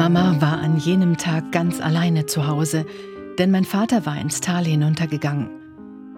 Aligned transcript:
Mama 0.00 0.40
war 0.40 0.60
an 0.60 0.78
jenem 0.78 1.18
Tag 1.18 1.52
ganz 1.52 1.78
alleine 1.78 2.24
zu 2.24 2.46
Hause, 2.46 2.86
denn 3.38 3.50
mein 3.50 3.66
Vater 3.66 4.06
war 4.06 4.18
ins 4.18 4.40
Tal 4.40 4.64
hinuntergegangen. 4.64 5.50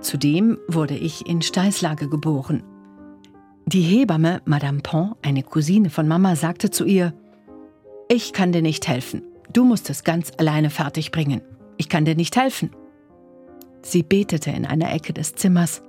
Zudem 0.00 0.56
wurde 0.68 0.94
ich 0.94 1.26
in 1.26 1.42
Steißlage 1.42 2.08
geboren. 2.08 2.62
Die 3.66 3.80
Hebamme, 3.80 4.40
Madame 4.44 4.82
Pont, 4.82 5.16
eine 5.22 5.42
Cousine 5.42 5.90
von 5.90 6.06
Mama, 6.06 6.36
sagte 6.36 6.70
zu 6.70 6.84
ihr, 6.84 7.12
ich 8.08 8.32
kann 8.32 8.52
dir 8.52 8.62
nicht 8.62 8.86
helfen. 8.86 9.24
Du 9.52 9.64
musst 9.64 9.90
es 9.90 10.04
ganz 10.04 10.30
alleine 10.36 10.70
fertigbringen. 10.70 11.42
Ich 11.76 11.88
kann 11.88 12.04
dir 12.04 12.14
nicht 12.14 12.36
helfen. 12.36 12.70
Sie 13.82 14.04
betete 14.04 14.52
in 14.52 14.64
einer 14.64 14.94
Ecke 14.94 15.12
des 15.12 15.34
Zimmers 15.34 15.82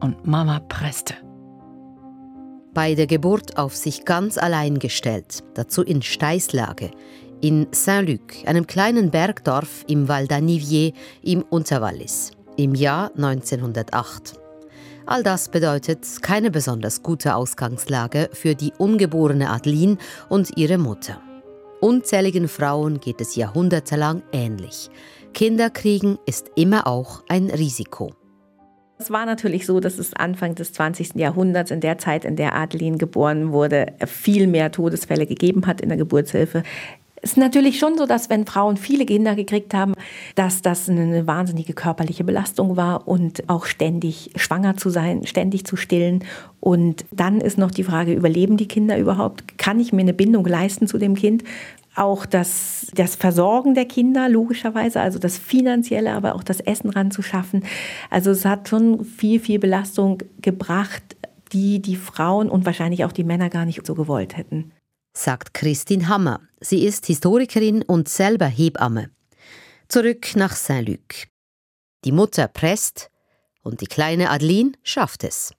und 0.00 0.26
Mama 0.26 0.60
presste. 0.60 1.12
Bei 2.72 2.96
der 2.96 3.06
Geburt 3.06 3.56
auf 3.56 3.76
sich 3.76 4.04
ganz 4.04 4.36
allein 4.36 4.80
gestellt, 4.80 5.44
dazu 5.54 5.82
in 5.82 6.02
Steißlage, 6.02 6.90
in 7.44 7.66
Saint-Luc, 7.72 8.46
einem 8.46 8.66
kleinen 8.66 9.10
Bergdorf 9.10 9.84
im 9.86 10.08
Val 10.08 10.24
d'Anivier 10.24 10.94
im 11.22 11.42
Unterwallis, 11.42 12.30
im 12.56 12.74
Jahr 12.74 13.10
1908. 13.16 14.40
All 15.04 15.22
das 15.22 15.50
bedeutet 15.50 16.06
keine 16.22 16.50
besonders 16.50 17.02
gute 17.02 17.34
Ausgangslage 17.34 18.30
für 18.32 18.54
die 18.54 18.72
ungeborene 18.78 19.50
Adeline 19.50 19.98
und 20.30 20.56
ihre 20.56 20.78
Mutter. 20.78 21.20
Unzähligen 21.82 22.48
Frauen 22.48 22.98
geht 22.98 23.20
es 23.20 23.36
jahrhundertelang 23.36 24.22
ähnlich. 24.32 24.88
Kinder 25.34 25.68
kriegen 25.68 26.16
ist 26.24 26.50
immer 26.56 26.86
auch 26.86 27.24
ein 27.28 27.50
Risiko. 27.50 28.14
Es 28.96 29.10
war 29.10 29.26
natürlich 29.26 29.66
so, 29.66 29.80
dass 29.80 29.98
es 29.98 30.14
Anfang 30.14 30.54
des 30.54 30.72
20. 30.72 31.16
Jahrhunderts, 31.16 31.70
in 31.70 31.80
der 31.80 31.98
Zeit, 31.98 32.24
in 32.24 32.36
der 32.36 32.54
Adeline 32.54 32.96
geboren 32.96 33.52
wurde, 33.52 33.88
viel 34.06 34.46
mehr 34.46 34.72
Todesfälle 34.72 35.26
gegeben 35.26 35.66
hat 35.66 35.82
in 35.82 35.90
der 35.90 35.98
Geburtshilfe. 35.98 36.62
Es 37.24 37.30
ist 37.30 37.36
natürlich 37.38 37.78
schon 37.78 37.96
so, 37.96 38.04
dass 38.04 38.28
wenn 38.28 38.44
Frauen 38.44 38.76
viele 38.76 39.06
Kinder 39.06 39.34
gekriegt 39.34 39.72
haben, 39.72 39.94
dass 40.34 40.60
das 40.60 40.90
eine 40.90 41.26
wahnsinnige 41.26 41.72
körperliche 41.72 42.22
Belastung 42.22 42.76
war 42.76 43.08
und 43.08 43.48
auch 43.48 43.64
ständig 43.64 44.32
schwanger 44.36 44.76
zu 44.76 44.90
sein, 44.90 45.26
ständig 45.26 45.64
zu 45.64 45.76
stillen. 45.76 46.22
Und 46.60 47.06
dann 47.12 47.40
ist 47.40 47.56
noch 47.56 47.70
die 47.70 47.82
Frage, 47.82 48.12
überleben 48.12 48.58
die 48.58 48.68
Kinder 48.68 48.98
überhaupt? 48.98 49.56
Kann 49.56 49.80
ich 49.80 49.90
mir 49.90 50.02
eine 50.02 50.12
Bindung 50.12 50.44
leisten 50.44 50.86
zu 50.86 50.98
dem 50.98 51.14
Kind? 51.14 51.42
auch 51.96 52.26
das, 52.26 52.88
das 52.96 53.14
Versorgen 53.14 53.74
der 53.74 53.84
Kinder, 53.84 54.28
logischerweise, 54.28 55.00
also 55.00 55.20
das 55.20 55.38
Finanzielle, 55.38 56.12
aber 56.12 56.34
auch 56.34 56.42
das 56.42 56.58
Essen 56.58 56.90
ranzuschaffen. 56.90 57.62
Also 58.10 58.32
es 58.32 58.44
hat 58.44 58.68
schon 58.68 59.04
viel, 59.04 59.38
viel 59.38 59.60
Belastung 59.60 60.18
gebracht, 60.42 61.04
die 61.52 61.80
die 61.80 61.94
Frauen 61.94 62.50
und 62.50 62.66
wahrscheinlich 62.66 63.04
auch 63.04 63.12
die 63.12 63.22
Männer 63.22 63.48
gar 63.48 63.64
nicht 63.64 63.86
so 63.86 63.94
gewollt 63.94 64.36
hätten 64.36 64.72
sagt 65.16 65.54
Christine 65.54 66.08
Hammer. 66.08 66.40
Sie 66.60 66.84
ist 66.84 67.06
Historikerin 67.06 67.82
und 67.82 68.08
selber 68.08 68.46
Hebamme. 68.46 69.10
Zurück 69.88 70.34
nach 70.34 70.56
Saint-Luc. 70.56 71.28
Die 72.04 72.12
Mutter 72.12 72.48
presst 72.48 73.10
und 73.62 73.80
die 73.80 73.86
kleine 73.86 74.30
Adeline 74.30 74.72
schafft 74.82 75.24
es. 75.24 75.52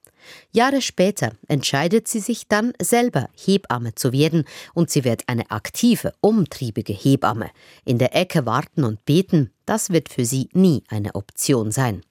Jahre 0.50 0.82
später 0.82 1.32
entscheidet 1.46 2.08
sie 2.08 2.20
sich 2.20 2.48
dann 2.48 2.72
selber 2.82 3.28
Hebamme 3.36 3.94
zu 3.94 4.12
werden 4.12 4.44
und 4.74 4.90
sie 4.90 5.04
wird 5.04 5.22
eine 5.28 5.50
aktive, 5.50 6.12
umtriebige 6.20 6.92
Hebamme. 6.92 7.50
In 7.84 7.98
der 7.98 8.14
Ecke 8.14 8.44
warten 8.44 8.84
und 8.84 9.04
beten, 9.04 9.52
das 9.64 9.90
wird 9.90 10.08
für 10.08 10.24
sie 10.24 10.48
nie 10.52 10.82
eine 10.88 11.14
Option 11.14 11.70
sein. 11.70 12.02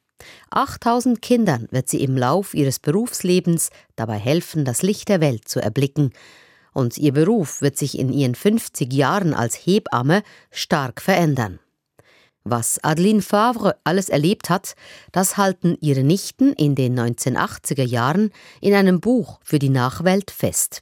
8000 0.50 1.22
Kindern 1.22 1.68
wird 1.72 1.90
sie 1.90 2.02
im 2.02 2.18
Lauf 2.18 2.54
ihres 2.54 2.80
Berufslebens 2.80 3.70
dabei 3.98 4.18
helfen, 4.18 4.64
das 4.64 4.82
Licht 4.82 5.10
der 5.10 5.20
Welt 5.20 5.48
zu 5.48 5.62
erblicken 5.62 6.12
und 6.76 6.98
ihr 6.98 7.14
Beruf 7.14 7.62
wird 7.62 7.78
sich 7.78 7.98
in 7.98 8.12
ihren 8.12 8.36
50 8.36 8.92
Jahren 8.92 9.34
als 9.34 9.56
Hebamme 9.56 10.24
stark 10.52 11.02
verändern. 11.02 11.60
Was 12.44 12.84
Adeline 12.84 13.22
Favre 13.22 13.78
alles 13.86 14.10
erlebt 14.10 14.50
hat, 14.50 14.76
das 15.14 15.38
halten 15.38 15.78
ihre 15.80 16.04
Nichten 16.04 16.52
in 16.54 16.76
den 16.76 17.00
1980er 17.00 17.86
Jahren 17.86 18.30
in 18.60 18.74
einem 18.74 19.00
Buch 19.00 19.40
für 19.42 19.58
die 19.58 19.70
Nachwelt 19.70 20.30
fest. 20.32 20.82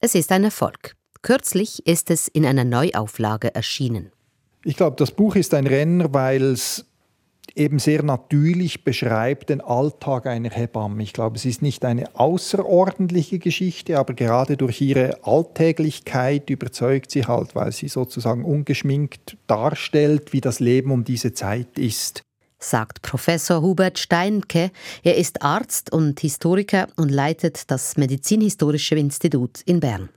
Es 0.00 0.14
ist 0.14 0.32
ein 0.32 0.44
Erfolg. 0.44 0.96
Kürzlich 1.20 1.86
ist 1.86 2.10
es 2.10 2.26
in 2.26 2.46
einer 2.46 2.64
Neuauflage 2.64 3.54
erschienen. 3.54 4.12
Ich 4.64 4.76
glaube, 4.76 4.96
das 4.96 5.10
Buch 5.10 5.36
ist 5.36 5.52
ein 5.52 5.66
Renner, 5.66 6.12
weil 6.14 6.42
es 6.42 6.86
eben 7.54 7.78
sehr 7.78 8.02
natürlich 8.02 8.84
beschreibt 8.84 9.50
den 9.50 9.60
Alltag 9.60 10.26
einer 10.26 10.50
Hebamme. 10.50 11.02
Ich 11.02 11.12
glaube, 11.12 11.36
es 11.36 11.44
ist 11.44 11.62
nicht 11.62 11.84
eine 11.84 12.14
außerordentliche 12.14 13.38
Geschichte, 13.38 13.98
aber 13.98 14.14
gerade 14.14 14.56
durch 14.56 14.80
ihre 14.80 15.24
Alltäglichkeit 15.24 16.50
überzeugt 16.50 17.10
sie 17.10 17.26
halt, 17.26 17.54
weil 17.54 17.72
sie 17.72 17.88
sozusagen 17.88 18.44
ungeschminkt 18.44 19.36
darstellt, 19.46 20.32
wie 20.32 20.40
das 20.40 20.60
Leben 20.60 20.90
um 20.90 21.04
diese 21.04 21.32
Zeit 21.32 21.78
ist 21.78 22.22
sagt 22.64 23.02
Professor 23.02 23.60
Hubert 23.60 23.98
Steinke. 23.98 24.70
Er 25.02 25.16
ist 25.16 25.42
Arzt 25.42 25.92
und 25.92 26.18
Historiker 26.20 26.88
und 26.96 27.10
leitet 27.10 27.70
das 27.70 27.96
Medizinhistorische 27.96 28.94
Institut 28.94 29.60
in 29.66 29.80
Bern. 29.80 30.08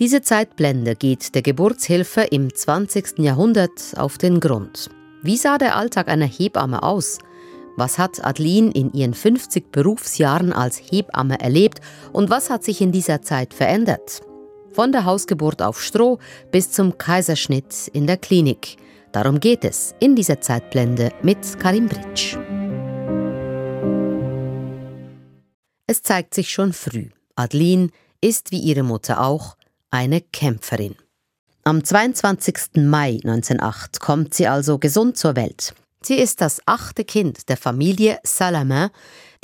Diese 0.00 0.22
Zeitblende 0.22 0.96
geht 0.96 1.34
der 1.34 1.42
Geburtshilfe 1.42 2.22
im 2.22 2.52
20. 2.54 3.18
Jahrhundert 3.18 3.94
auf 3.96 4.18
den 4.18 4.40
Grund. 4.40 4.90
Wie 5.22 5.36
sah 5.36 5.58
der 5.58 5.76
Alltag 5.76 6.08
einer 6.08 6.26
Hebamme 6.26 6.82
aus? 6.82 7.18
Was 7.76 7.98
hat 7.98 8.24
Adeline 8.24 8.70
in 8.72 8.90
ihren 8.92 9.12
50 9.12 9.70
Berufsjahren 9.70 10.52
als 10.52 10.78
Hebamme 10.78 11.38
erlebt 11.40 11.80
und 12.12 12.30
was 12.30 12.48
hat 12.48 12.64
sich 12.64 12.80
in 12.80 12.90
dieser 12.90 13.20
Zeit 13.20 13.52
verändert? 13.52 14.22
Von 14.72 14.92
der 14.92 15.04
Hausgeburt 15.04 15.60
auf 15.60 15.82
Stroh 15.82 16.18
bis 16.50 16.72
zum 16.72 16.96
Kaiserschnitt 16.96 17.88
in 17.92 18.06
der 18.06 18.16
Klinik. 18.16 18.76
Darum 19.12 19.40
geht 19.40 19.64
es 19.64 19.94
in 20.00 20.16
dieser 20.16 20.40
Zeitblende 20.40 21.12
mit 21.22 21.58
Karim 21.58 21.88
Britsch. 21.88 22.38
Es 25.86 26.02
zeigt 26.02 26.34
sich 26.34 26.50
schon 26.50 26.72
früh. 26.72 27.08
Adeline 27.34 27.90
ist 28.22 28.52
wie 28.52 28.60
ihre 28.60 28.84
Mutter 28.84 29.20
auch 29.20 29.56
eine 29.90 30.20
Kämpferin. 30.20 30.94
Am 31.62 31.84
22. 31.84 32.76
Mai 32.76 33.20
1908 33.22 34.00
kommt 34.00 34.32
sie 34.32 34.48
also 34.48 34.78
gesund 34.78 35.18
zur 35.18 35.36
Welt. 35.36 35.74
Sie 36.00 36.14
ist 36.14 36.40
das 36.40 36.62
achte 36.64 37.04
Kind 37.04 37.50
der 37.50 37.58
Familie 37.58 38.18
Salamin, 38.22 38.88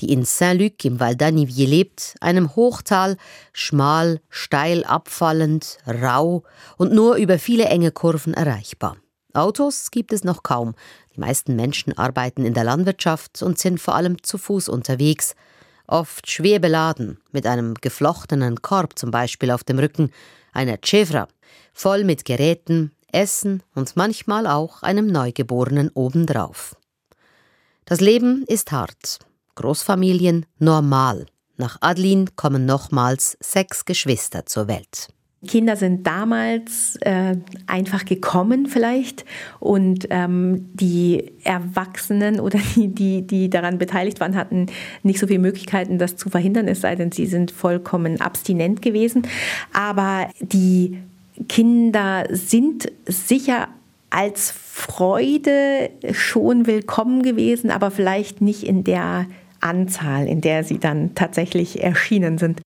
die 0.01 0.11
in 0.11 0.25
Saint-Luc 0.25 0.83
im 0.87 0.99
Val 0.99 1.13
d'Anivier 1.13 1.69
lebt, 1.69 2.15
einem 2.23 2.57
Hochtal, 2.57 3.19
schmal, 3.53 4.23
steil 4.31 4.83
abfallend, 4.85 5.77
rau 5.87 6.43
und 6.79 6.95
nur 6.95 7.17
über 7.17 7.39
viele 7.39 7.67
enge 7.67 7.91
Kurven 7.91 8.33
erreichbar. 8.33 8.97
Autos 9.35 9.91
gibt 9.91 10.15
es 10.15 10.25
noch 10.25 10.43
kaum. 10.43 10.75
Die 11.15 11.21
meisten 11.21 11.55
Menschen 11.55 11.99
arbeiten 11.99 12.47
in 12.47 12.55
der 12.55 12.65
Landwirtschaft 12.65 13.43
und 13.43 13.59
sind 13.59 13.79
vor 13.79 13.95
allem 13.95 14.23
zu 14.23 14.39
Fuß 14.39 14.71
unterwegs, 14.71 15.35
oft 15.87 16.31
schwer 16.31 16.61
beladen, 16.61 17.19
mit 17.31 17.47
einem 17.47 17.75
geflochtenen 17.75 18.63
Korb 18.63 18.99
zum 18.99 19.11
Beispiel 19.11 19.51
auf 19.51 19.65
dem 19.65 19.79
Rücken, 19.79 20.11
einer 20.57 20.79
Chevra, 20.79 21.29
voll 21.73 22.05
mit 22.05 22.25
Geräten, 22.25 22.93
Essen 23.13 23.63
und 23.75 23.97
manchmal 23.97 24.47
auch 24.47 24.83
einem 24.83 25.07
Neugeborenen 25.07 25.91
obendrauf. 25.95 26.77
Das 27.85 28.01
Leben 28.01 28.45
ist 28.49 28.73
hart. 28.73 29.21
Großfamilien 29.55 30.47
normal. 30.59 31.27
Nach 31.57 31.79
Adeline 31.81 32.27
kommen 32.35 32.67
nochmals 32.67 33.39
sechs 33.41 33.85
Geschwister 33.85 34.45
zur 34.45 34.69
Welt. 34.69 35.09
Kinder 35.47 35.77
sind 35.77 36.07
damals 36.07 36.97
äh, 37.01 37.37
einfach 37.67 38.05
gekommen 38.05 38.67
vielleicht 38.67 39.25
und 39.61 40.07
ähm, 40.11 40.69
die 40.75 41.33
Erwachsenen 41.45 42.41
oder 42.41 42.59
die, 42.77 42.89
die, 42.89 43.23
die 43.23 43.51
daran 43.51 43.79
beteiligt 43.79 44.21
waren, 44.21 44.37
hatten 44.37 44.67
nicht 45.03 45.19
so 45.19 45.27
viele 45.27 45.39
Möglichkeiten, 45.39 45.99
das 45.99 46.17
zu 46.17 46.31
verhindern, 46.31 46.69
es 46.69 46.81
sei 46.81 46.95
denn, 46.95 47.13
sie 47.13 47.27
sind 47.27 47.51
vollkommen 47.51 48.21
abstinent 48.21 48.83
gewesen. 48.83 49.23
Aber 49.73 50.29
die 50.41 50.99
Kinder 51.49 52.25
sind 52.31 52.91
sicher 53.07 53.69
als 54.11 54.51
Freude 54.51 55.91
schon 56.13 56.67
willkommen 56.67 57.23
gewesen, 57.23 57.71
aber 57.71 57.91
vielleicht 57.91 58.41
nicht 58.41 58.63
in 58.63 58.85
der 58.85 59.27
Anzahl, 59.61 60.27
in 60.27 60.41
der 60.41 60.65
sie 60.65 60.79
dann 60.79 61.15
tatsächlich 61.15 61.83
erschienen 61.83 62.39
sind. 62.39 62.61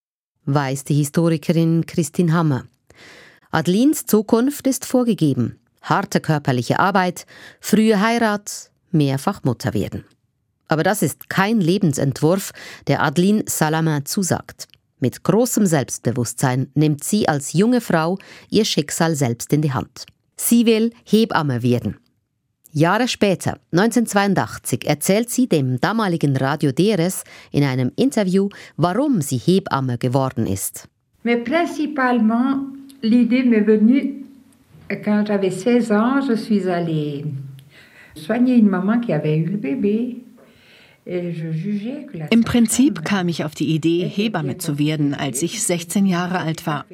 Weiß 0.47 0.85
die 0.85 0.95
Historikerin 0.95 1.87
Christine 1.87 2.33
Hammer. 2.33 2.65
Adelines 3.53 4.07
Zukunft 4.07 4.69
ist 4.69 4.87
vorgegeben. 4.87 5.59
Harte 5.83 6.21
körperliche 6.21 6.79
Arbeit, 6.79 7.27
frühe 7.61 8.01
Heirat, 8.01 8.71
mehrfach 8.93 9.43
Mutter 9.43 9.75
werden. 9.75 10.05
Aber 10.69 10.85
das 10.85 11.03
ist 11.03 11.29
kein 11.29 11.61
Lebensentwurf, 11.61 12.53
der 12.87 13.03
Adeline 13.03 13.43
Salamin 13.47 14.07
zusagt. 14.07 14.69
Mit 15.01 15.25
großem 15.25 15.67
Selbstbewusstsein 15.67 16.71
nimmt 16.75 17.03
sie 17.03 17.29
als 17.29 17.53
junge 17.53 17.81
Frau 17.81 18.19
ihr 18.51 18.65
Schicksal 18.65 19.17
selbst 19.17 19.53
in 19.53 19.63
die 19.63 19.73
Hand. 19.73 20.07
Sie 20.37 20.65
will 20.65 20.93
Hebamme 21.05 21.65
werden. 21.65 21.97
Jahre 22.73 23.09
später, 23.09 23.59
1982, 23.73 24.87
erzählt 24.87 25.29
sie 25.29 25.49
dem 25.49 25.81
damaligen 25.81 26.37
Radio 26.37 26.71
DRS 26.71 27.25
in 27.51 27.65
einem 27.65 27.91
Interview, 27.97 28.49
warum 28.77 29.23
sie 29.23 29.39
Hebamme 29.39 29.99
geworden 29.99 30.47
ist. 30.47 30.89
Mais 31.25 31.43
principalement, 31.43 32.80
l'idée 33.03 33.43
m'est 33.43 33.61
venue 33.61 34.21
Quand 35.05 35.25
j'avais 35.25 35.53
16 35.53 35.93
ans, 35.93 36.21
je 36.21 36.35
suis 36.35 36.69
allée 36.69 37.25
soigner 38.17 38.57
une 38.57 38.69
maman 38.69 38.99
qui 38.99 39.13
avait 39.13 39.37
eu 39.37 39.45
le 39.45 39.57
bébé. 39.57 40.17
Im 42.31 42.45
Prinzip 42.45 43.05
kam 43.05 43.29
ich 43.29 43.45
auf 43.45 43.55
die 43.55 43.75
Idee, 43.75 44.05
Hebamme 44.05 44.59
zu 44.59 44.79
werden, 44.79 45.15
als 45.15 45.43
ich 45.43 45.63
16 45.63 46.07
Jahre 46.07 46.39
alt 46.39 46.67
war. 46.67 46.85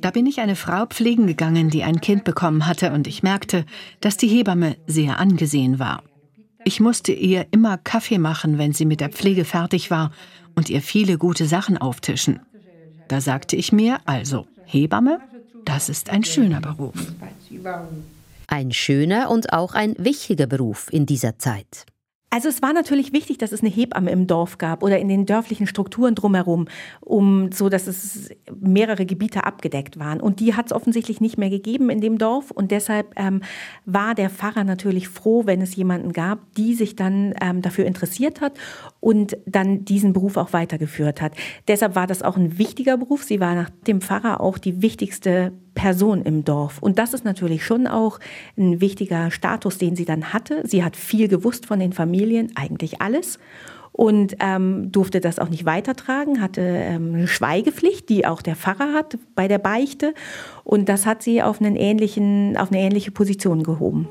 Da 0.00 0.10
bin 0.10 0.26
ich 0.26 0.40
eine 0.40 0.56
Frau 0.56 0.86
pflegen 0.86 1.26
gegangen, 1.26 1.68
die 1.68 1.82
ein 1.82 2.00
Kind 2.00 2.24
bekommen 2.24 2.66
hatte, 2.66 2.92
und 2.92 3.06
ich 3.06 3.22
merkte, 3.22 3.64
dass 4.00 4.16
die 4.16 4.28
Hebamme 4.28 4.76
sehr 4.86 5.20
angesehen 5.20 5.78
war. 5.78 6.02
Ich 6.64 6.80
musste 6.80 7.12
ihr 7.12 7.46
immer 7.50 7.76
Kaffee 7.78 8.18
machen, 8.18 8.58
wenn 8.58 8.72
sie 8.72 8.86
mit 8.86 9.00
der 9.00 9.10
Pflege 9.10 9.44
fertig 9.44 9.90
war, 9.90 10.12
und 10.54 10.70
ihr 10.70 10.80
viele 10.80 11.18
gute 11.18 11.44
Sachen 11.44 11.76
auftischen. 11.76 12.40
Da 13.08 13.20
sagte 13.20 13.54
ich 13.54 13.70
mir, 13.70 13.98
also, 14.06 14.46
Hebamme, 14.66 15.20
das 15.64 15.88
ist 15.88 16.10
ein 16.10 16.24
schöner 16.24 16.60
Beruf. 16.60 16.94
Ein 18.48 18.72
schöner 18.72 19.30
und 19.30 19.52
auch 19.52 19.74
ein 19.74 19.94
wichtiger 19.98 20.46
Beruf 20.46 20.88
in 20.92 21.06
dieser 21.06 21.38
Zeit. 21.38 21.86
Also 22.28 22.48
es 22.48 22.60
war 22.60 22.72
natürlich 22.72 23.12
wichtig, 23.12 23.38
dass 23.38 23.52
es 23.52 23.60
eine 23.60 23.70
Hebamme 23.70 24.10
im 24.10 24.26
Dorf 24.26 24.58
gab 24.58 24.82
oder 24.82 24.98
in 24.98 25.08
den 25.08 25.26
dörflichen 25.26 25.66
Strukturen 25.66 26.16
drumherum, 26.16 26.66
um 27.00 27.52
so, 27.52 27.68
dass 27.68 27.86
es 27.86 28.30
mehrere 28.60 29.06
Gebiete 29.06 29.44
abgedeckt 29.44 29.98
waren. 29.98 30.20
Und 30.20 30.40
die 30.40 30.54
hat 30.54 30.66
es 30.66 30.72
offensichtlich 30.72 31.20
nicht 31.20 31.38
mehr 31.38 31.50
gegeben 31.50 31.88
in 31.88 32.00
dem 32.00 32.18
Dorf. 32.18 32.50
Und 32.50 32.72
deshalb 32.72 33.14
ähm, 33.16 33.42
war 33.84 34.14
der 34.14 34.28
Pfarrer 34.28 34.64
natürlich 34.64 35.08
froh, 35.08 35.46
wenn 35.46 35.62
es 35.62 35.76
jemanden 35.76 36.12
gab, 36.12 36.52
die 36.56 36.74
sich 36.74 36.96
dann 36.96 37.32
ähm, 37.40 37.62
dafür 37.62 37.86
interessiert 37.86 38.40
hat 38.40 38.58
und 38.98 39.38
dann 39.46 39.84
diesen 39.84 40.12
Beruf 40.12 40.36
auch 40.36 40.52
weitergeführt 40.52 41.22
hat. 41.22 41.32
Deshalb 41.68 41.94
war 41.94 42.08
das 42.08 42.22
auch 42.22 42.36
ein 42.36 42.58
wichtiger 42.58 42.96
Beruf. 42.96 43.22
Sie 43.22 43.38
war 43.38 43.54
nach 43.54 43.70
dem 43.86 44.00
Pfarrer 44.00 44.40
auch 44.40 44.58
die 44.58 44.82
wichtigste 44.82 45.52
Person 45.76 46.22
im 46.22 46.44
Dorf. 46.44 46.78
Und 46.80 46.98
das 46.98 47.14
ist 47.14 47.24
natürlich 47.24 47.64
schon 47.64 47.86
auch 47.86 48.18
ein 48.58 48.80
wichtiger 48.80 49.30
Status, 49.30 49.78
den 49.78 49.94
sie 49.94 50.04
dann 50.04 50.32
hatte. 50.32 50.62
Sie 50.66 50.82
hat 50.82 50.96
viel 50.96 51.28
gewusst 51.28 51.66
von 51.66 51.78
den 51.78 51.92
Familien, 51.92 52.50
eigentlich 52.56 53.00
alles. 53.00 53.38
Und 53.92 54.36
ähm, 54.40 54.90
durfte 54.90 55.20
das 55.20 55.38
auch 55.38 55.48
nicht 55.48 55.64
weitertragen, 55.64 56.42
hatte 56.42 56.60
ähm, 56.60 57.14
eine 57.14 57.28
Schweigepflicht, 57.28 58.08
die 58.08 58.26
auch 58.26 58.42
der 58.42 58.56
Pfarrer 58.56 58.92
hat 58.92 59.16
bei 59.34 59.48
der 59.48 59.58
Beichte. 59.58 60.12
Und 60.64 60.88
das 60.88 61.06
hat 61.06 61.22
sie 61.22 61.42
auf, 61.42 61.60
einen 61.60 61.76
ähnlichen, 61.76 62.56
auf 62.56 62.72
eine 62.72 62.80
ähnliche 62.80 63.10
Position 63.10 63.62
gehoben. 63.62 64.08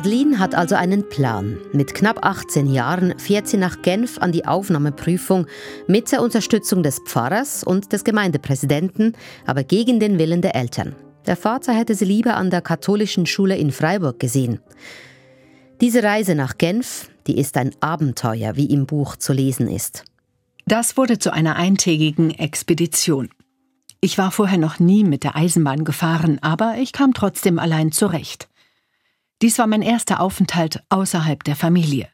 Adeline 0.00 0.38
hat 0.38 0.54
also 0.54 0.76
einen 0.76 1.06
Plan. 1.06 1.58
Mit 1.74 1.92
knapp 1.92 2.24
18 2.24 2.72
Jahren 2.72 3.18
fährt 3.18 3.46
sie 3.46 3.58
nach 3.58 3.82
Genf 3.82 4.16
an 4.16 4.32
die 4.32 4.46
Aufnahmeprüfung 4.46 5.46
mit 5.88 6.10
der 6.10 6.22
Unterstützung 6.22 6.82
des 6.82 7.00
Pfarrers 7.00 7.62
und 7.62 7.92
des 7.92 8.02
Gemeindepräsidenten, 8.02 9.14
aber 9.44 9.62
gegen 9.62 10.00
den 10.00 10.18
Willen 10.18 10.40
der 10.40 10.54
Eltern. 10.54 10.96
Der 11.26 11.36
Vater 11.36 11.74
hätte 11.74 11.94
sie 11.94 12.06
lieber 12.06 12.38
an 12.38 12.48
der 12.48 12.62
katholischen 12.62 13.26
Schule 13.26 13.58
in 13.58 13.72
Freiburg 13.72 14.18
gesehen. 14.18 14.60
Diese 15.82 16.02
Reise 16.02 16.34
nach 16.34 16.56
Genf, 16.56 17.10
die 17.26 17.38
ist 17.38 17.58
ein 17.58 17.72
Abenteuer, 17.80 18.56
wie 18.56 18.72
im 18.72 18.86
Buch 18.86 19.16
zu 19.16 19.34
lesen 19.34 19.68
ist. 19.68 20.04
Das 20.64 20.96
wurde 20.96 21.18
zu 21.18 21.30
einer 21.30 21.56
eintägigen 21.56 22.30
Expedition. 22.30 23.28
Ich 24.00 24.16
war 24.16 24.30
vorher 24.30 24.56
noch 24.56 24.78
nie 24.78 25.04
mit 25.04 25.24
der 25.24 25.36
Eisenbahn 25.36 25.84
gefahren, 25.84 26.38
aber 26.40 26.76
ich 26.78 26.94
kam 26.94 27.12
trotzdem 27.12 27.58
allein 27.58 27.92
zurecht. 27.92 28.49
Dies 29.42 29.58
war 29.58 29.66
mein 29.66 29.82
erster 29.82 30.20
Aufenthalt 30.20 30.82
außerhalb 30.90 31.42
der 31.44 31.56
Familie. 31.56 32.08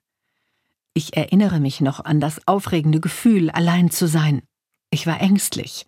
Ich 0.94 1.17
erinnere 1.17 1.58
mich 1.58 1.81
noch 1.81 2.05
an 2.05 2.20
das 2.20 2.46
aufregende 2.46 3.00
Gefühl, 3.00 3.50
allein 3.50 3.90
zu 3.90 4.06
sein. 4.06 4.43
Ich 4.90 5.06
war 5.06 5.20
ängstlich. 5.20 5.87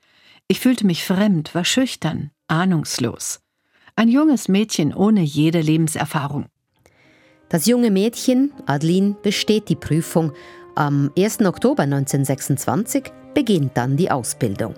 Ich 0.48 0.58
fühlte 0.60 0.84
mich 0.84 1.04
fremd, 1.04 1.54
war 1.54 1.64
schüchtern, 1.64 2.30
ahnungslos. 2.48 3.40
Ein 3.94 4.08
junges 4.08 4.48
Mädchen 4.48 4.92
ohne 4.92 5.22
jede 5.22 5.60
Lebenserfahrung. 5.60 6.46
Das 7.48 7.66
junge 7.66 7.90
Mädchen, 7.90 8.52
Adeline, 8.66 9.16
besteht 9.22 9.68
die 9.68 9.76
Prüfung. 9.76 10.32
Am 10.74 11.10
1. 11.16 11.40
Oktober 11.40 11.84
1926 11.84 13.04
beginnt 13.32 13.76
dann 13.76 13.96
die 13.96 14.10
Ausbildung. 14.10 14.74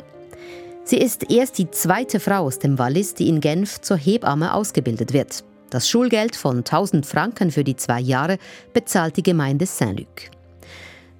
Sie 0.84 0.98
ist 0.98 1.30
erst 1.30 1.58
die 1.58 1.70
zweite 1.70 2.20
Frau 2.20 2.44
aus 2.44 2.58
dem 2.58 2.78
Wallis, 2.78 3.14
die 3.14 3.28
in 3.28 3.40
Genf 3.40 3.80
zur 3.80 3.96
Hebamme 3.96 4.54
ausgebildet 4.54 5.12
wird. 5.12 5.44
Das 5.70 5.88
Schulgeld 5.88 6.34
von 6.34 6.58
1000 6.58 7.06
Franken 7.06 7.52
für 7.52 7.62
die 7.62 7.76
zwei 7.76 8.00
Jahre 8.00 8.38
bezahlt 8.72 9.16
die 9.16 9.22
Gemeinde 9.22 9.66
Saint-Luc. 9.66 10.30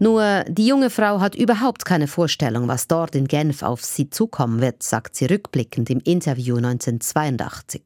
Nur 0.00 0.44
die 0.48 0.66
junge 0.66 0.90
Frau 0.90 1.20
hat 1.20 1.36
überhaupt 1.36 1.84
keine 1.84 2.08
Vorstellung, 2.08 2.66
was 2.66 2.88
dort 2.88 3.14
in 3.14 3.28
Genf 3.28 3.62
auf 3.62 3.84
sie 3.84 4.10
zukommen 4.10 4.60
wird, 4.60 4.82
sagt 4.82 5.14
sie 5.14 5.26
rückblickend 5.26 5.90
im 5.90 6.00
Interview 6.04 6.56
1982. 6.56 7.82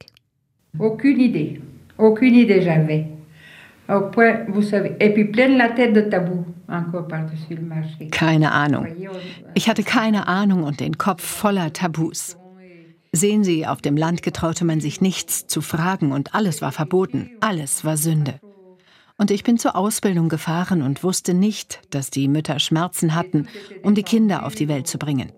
Aucune 0.78 1.20
idée. 1.20 1.60
Aucune 1.98 2.34
idée 2.34 2.62
j'avais. 2.62 3.06
Au 3.88 4.10
point, 4.10 4.46
vous 4.48 4.62
savez, 4.62 4.96
et 4.98 5.12
puis 5.12 5.24
pleine 5.24 5.58
la 5.58 5.68
tête 5.68 5.92
de 5.92 6.00
tabou, 6.00 6.46
encore 6.68 7.06
par-dessus 7.06 7.56
le 7.56 7.62
marché. 7.62 8.08
Keine 8.10 8.50
Ahnung. 8.50 8.86
Ich 9.54 9.68
hatte 9.68 9.82
keine 9.82 10.26
Ahnung 10.26 10.62
und 10.62 10.80
den 10.80 10.96
Kopf 10.96 11.22
voller 11.22 11.72
Tabus. 11.72 12.38
Sehen 13.16 13.44
Sie, 13.44 13.64
auf 13.64 13.80
dem 13.80 13.96
Land 13.96 14.24
getraute 14.24 14.64
man 14.64 14.80
sich 14.80 15.00
nichts 15.00 15.46
zu 15.46 15.60
fragen 15.60 16.10
und 16.10 16.34
alles 16.34 16.62
war 16.62 16.72
verboten, 16.72 17.30
alles 17.38 17.84
war 17.84 17.96
Sünde. 17.96 18.40
Und 19.16 19.30
ich 19.30 19.44
bin 19.44 19.56
zur 19.56 19.76
Ausbildung 19.76 20.28
gefahren 20.28 20.82
und 20.82 21.04
wusste 21.04 21.32
nicht, 21.32 21.80
dass 21.90 22.10
die 22.10 22.26
Mütter 22.26 22.58
Schmerzen 22.58 23.14
hatten, 23.14 23.46
um 23.84 23.94
die 23.94 24.02
Kinder 24.02 24.44
auf 24.44 24.56
die 24.56 24.66
Welt 24.66 24.88
zu 24.88 24.98
bringen. 24.98 25.30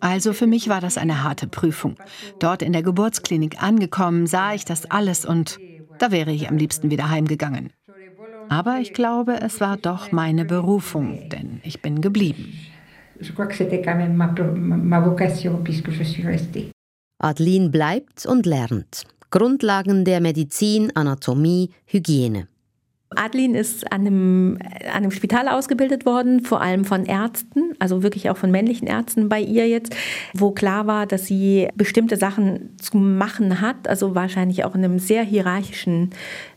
Also 0.00 0.32
für 0.32 0.48
mich 0.48 0.68
war 0.68 0.80
das 0.80 0.98
eine 0.98 1.22
harte 1.22 1.46
Prüfung. 1.46 1.94
Dort 2.40 2.60
in 2.60 2.72
der 2.72 2.82
Geburtsklinik 2.82 3.62
angekommen, 3.62 4.26
sah 4.26 4.54
ich 4.54 4.64
das 4.64 4.90
alles 4.90 5.24
und 5.24 5.60
da 6.00 6.10
wäre 6.10 6.32
ich 6.32 6.48
am 6.48 6.56
liebsten 6.56 6.90
wieder 6.90 7.08
heimgegangen. 7.08 7.70
Aber 8.48 8.80
ich 8.80 8.94
glaube, 8.94 9.40
es 9.40 9.60
war 9.60 9.76
doch 9.76 10.10
meine 10.10 10.44
Berufung, 10.44 11.28
denn 11.28 11.60
ich 11.62 11.82
bin 11.82 12.00
geblieben. 12.00 12.52
Je 13.20 13.30
crois 13.30 13.46
que 13.46 13.54
c'était 13.54 13.80
quand 13.80 13.96
même 13.96 14.16
ma, 14.16 14.26
ma 14.26 14.98
vocation. 15.06 15.62
Adeline 17.22 17.70
bleibt 17.70 18.26
und 18.26 18.46
lernt. 18.46 19.04
Grundlagen 19.30 20.04
der 20.04 20.20
Medizin, 20.20 20.94
Anatomie, 20.94 21.70
Hygiene. 21.86 22.48
Adeline 23.16 23.58
ist 23.58 23.90
an 23.92 24.02
einem, 24.02 24.58
an 24.86 24.90
einem 24.90 25.10
Spital 25.10 25.48
ausgebildet 25.48 26.06
worden, 26.06 26.44
vor 26.44 26.60
allem 26.60 26.84
von 26.84 27.04
Ärzten, 27.04 27.74
also 27.78 28.02
wirklich 28.02 28.30
auch 28.30 28.36
von 28.36 28.50
männlichen 28.50 28.86
Ärzten 28.86 29.28
bei 29.28 29.40
ihr 29.40 29.68
jetzt, 29.68 29.94
wo 30.34 30.50
klar 30.50 30.86
war, 30.86 31.06
dass 31.06 31.26
sie 31.26 31.68
bestimmte 31.74 32.16
Sachen 32.16 32.76
zu 32.78 32.96
machen 32.96 33.60
hat, 33.60 33.88
also 33.88 34.14
wahrscheinlich 34.14 34.64
auch 34.64 34.74
in 34.74 34.84
einem 34.84 34.98
sehr 34.98 35.22
hierarchischen 35.22 36.10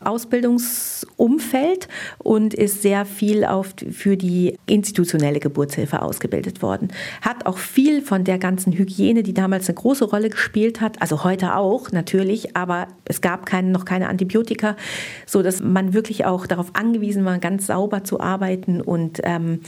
Ausbildungsumfeld 0.05 1.87
und 2.17 2.53
ist 2.53 2.81
sehr 2.81 3.05
viel 3.05 3.45
auf, 3.45 3.73
für 3.91 4.17
die 4.17 4.57
institutionelle 4.65 5.39
Geburtshilfe 5.39 6.01
ausgebildet 6.01 6.61
worden. 6.61 6.89
Hat 7.21 7.45
auch 7.45 7.57
viel 7.57 8.01
von 8.01 8.23
der 8.23 8.37
ganzen 8.37 8.73
Hygiene, 8.73 9.23
die 9.23 9.33
damals 9.33 9.67
eine 9.67 9.75
große 9.75 10.05
Rolle 10.05 10.29
gespielt 10.29 10.81
hat, 10.81 11.01
also 11.01 11.23
heute 11.23 11.55
auch 11.55 11.91
natürlich, 11.91 12.55
aber 12.55 12.87
es 13.05 13.21
gab 13.21 13.45
keine, 13.45 13.69
noch 13.69 13.85
keine 13.85 14.09
Antibiotika, 14.09 14.75
so 15.25 15.41
dass 15.41 15.61
man 15.61 15.93
wirklich 15.93 16.25
auch 16.25 16.47
darauf 16.47 16.71
angewiesen 16.73 17.25
war, 17.25 17.39
ganz 17.39 17.67
sauber 17.67 18.03
zu 18.03 18.19
arbeiten 18.19 18.81
und 18.81 19.21
ähm, 19.23 19.61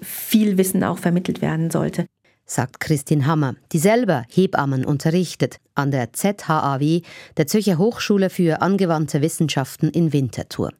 viel 0.00 0.58
Wissen 0.58 0.84
auch 0.84 0.98
vermittelt 0.98 1.40
werden 1.40 1.70
sollte. 1.70 2.06
Sagt 2.46 2.80
Christine 2.80 3.26
Hammer, 3.26 3.54
die 3.72 3.78
selber 3.78 4.24
Hebammen 4.28 4.84
unterrichtet 4.84 5.56
an 5.74 5.90
der 5.90 6.12
ZHAW, 6.12 7.00
der 7.38 7.46
Zürcher 7.46 7.78
Hochschule 7.78 8.28
für 8.28 8.60
angewandte 8.60 9.22
Wissenschaften 9.22 9.88
in 9.88 10.12
Winterthur. 10.12 10.70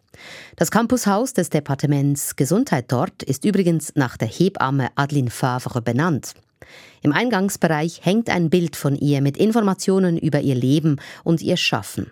Das 0.57 0.71
Campushaus 0.71 1.33
des 1.33 1.49
Departements 1.49 2.37
Gesundheit 2.37 2.93
dort 2.93 3.23
ist 3.23 3.47
übrigens 3.47 3.93
nach 3.95 4.19
der 4.19 4.29
Hebamme 4.29 4.89
Adeline 4.95 5.31
Favre 5.31 5.81
benannt. 5.81 6.35
Im 7.03 7.13
Eingangsbereich 7.13 8.01
hängt 8.05 8.29
ein 8.29 8.51
Bild 8.51 8.77
von 8.77 8.97
ihr 8.97 9.23
mit 9.23 9.37
Informationen 9.39 10.19
über 10.19 10.41
ihr 10.41 10.55
Leben 10.55 10.97
und 11.23 11.41
ihr 11.41 11.57
Schaffen. 11.57 12.11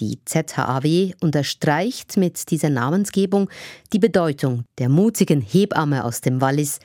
Die 0.00 0.20
ZHAW 0.24 1.12
unterstreicht 1.20 2.16
mit 2.16 2.50
dieser 2.50 2.70
Namensgebung 2.70 3.50
die 3.92 3.98
Bedeutung 3.98 4.64
der 4.78 4.88
mutigen 4.88 5.40
Hebamme 5.40 6.04
aus 6.04 6.20
dem 6.20 6.40
Wallis. 6.40 6.78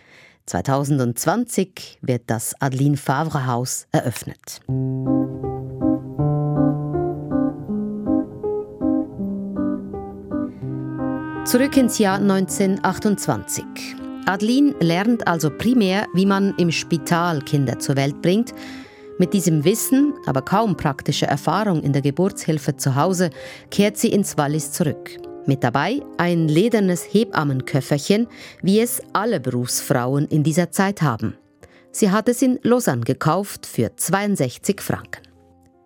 2020 0.46 2.00
wird 2.02 2.24
das 2.28 2.54
Adeline 2.60 2.98
Favre 2.98 3.48
Haus 3.48 3.88
eröffnet. 3.92 4.62
Zurück 11.46 11.78
ins 11.78 11.98
Jahr 11.98 12.20
1928. 12.20 13.64
Adeline 14.26 14.74
lernt 14.80 15.28
also 15.28 15.50
primär, 15.50 16.08
wie 16.14 16.26
man 16.26 16.54
im 16.58 16.72
Spital 16.72 17.42
Kinder 17.42 17.80
zur 17.80 17.96
Welt 17.96 18.22
bringt 18.22 18.54
mit 19.20 19.34
diesem 19.34 19.64
Wissen, 19.64 20.14
aber 20.26 20.42
kaum 20.42 20.76
praktischer 20.76 21.28
Erfahrung 21.28 21.84
in 21.84 21.94
der 21.94 22.02
Geburtshilfe 22.02 22.78
zu 22.78 22.96
Hause, 22.96 23.30
kehrt 23.70 23.98
sie 23.98 24.12
ins 24.12 24.38
Wallis 24.38 24.72
zurück. 24.72 25.18
Mit 25.46 25.64
dabei 25.64 26.02
ein 26.18 26.48
ledernes 26.48 27.04
Hebammenköfferchen, 27.12 28.28
wie 28.62 28.80
es 28.80 29.02
alle 29.12 29.42
Berufsfrauen 29.42 30.26
in 30.28 30.44
dieser 30.44 30.72
Zeit 30.72 31.02
haben. 31.02 31.36
Sie 31.92 32.12
hat 32.12 32.30
es 32.30 32.42
in 32.42 32.60
Lausanne 32.64 33.04
gekauft 33.04 33.66
für 33.66 33.96
62 33.96 34.80
Franken. 34.80 35.22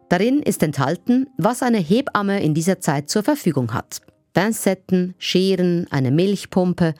Darin 0.10 0.42
ist 0.42 0.62
enthalten, 0.64 1.28
was 1.38 1.64
eine 1.64 1.80
Hebamme 1.80 2.42
in 2.42 2.54
dieser 2.54 2.80
Zeit 2.80 3.10
zur 3.10 3.24
Verfügung 3.24 3.74
hat. 3.74 4.02
Pincetten, 4.34 5.16
Scheren, 5.18 5.88
eine 5.90 6.12
Milchpumpe. 6.12 6.94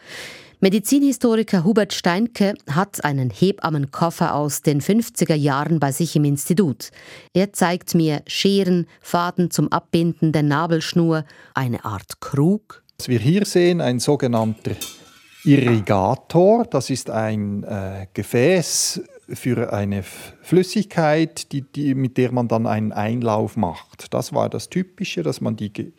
Medizinhistoriker 0.60 1.64
Hubert 1.64 1.94
Steinke 1.94 2.56
hat 2.68 3.06
einen 3.06 3.30
Hebammenkoffer 3.30 4.34
aus 4.34 4.64
den 4.64 4.82
50er 4.82 5.36
Jahren 5.36 5.80
bei 5.80 5.92
sich 5.92 6.16
im 6.16 6.26
Institut. 6.26 6.90
Er 7.36 7.54
zeigt 7.54 7.94
mir 7.94 8.24
Scheren, 8.26 8.88
Faden 9.00 9.52
zum 9.52 9.72
Abbinden 9.72 10.32
der 10.32 10.42
Nabelschnur, 10.42 11.26
eine 11.54 11.86
Art 11.86 12.22
Krug. 12.22 12.84
Was 12.98 13.08
wir 13.08 13.20
hier 13.20 13.46
sehen, 13.46 13.82
ein 13.82 14.00
sogenannter 14.00 14.72
Irrigator. 15.44 16.66
Das 16.66 16.90
ist 16.90 17.12
ein 17.12 17.64
äh, 17.64 18.08
Gefäß 18.16 19.04
für 19.30 19.72
eine 19.72 20.02
Flüssigkeit, 20.42 21.52
die, 21.52 21.62
die, 21.62 21.94
mit 21.94 22.18
der 22.18 22.32
man 22.32 22.48
dann 22.48 22.66
einen 22.66 22.94
Einlauf 22.94 23.58
macht. 23.58 24.12
Das 24.12 24.34
war 24.34 24.50
das 24.50 24.70
Typische, 24.70 25.22
dass 25.22 25.40
man 25.40 25.56
die 25.56 25.94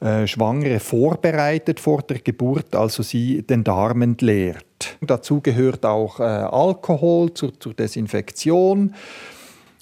äh, 0.00 0.26
Schwangere 0.26 0.78
vorbereitet 0.78 1.80
vor 1.80 2.02
der 2.02 2.18
Geburt, 2.18 2.74
also 2.74 3.02
sie 3.02 3.42
den 3.42 3.64
Darm 3.64 4.02
entleert. 4.02 4.98
Dazu 5.00 5.40
gehört 5.40 5.86
auch 5.86 6.20
äh, 6.20 6.22
Alkohol 6.22 7.32
zur, 7.32 7.58
zur 7.58 7.74
Desinfektion. 7.74 8.94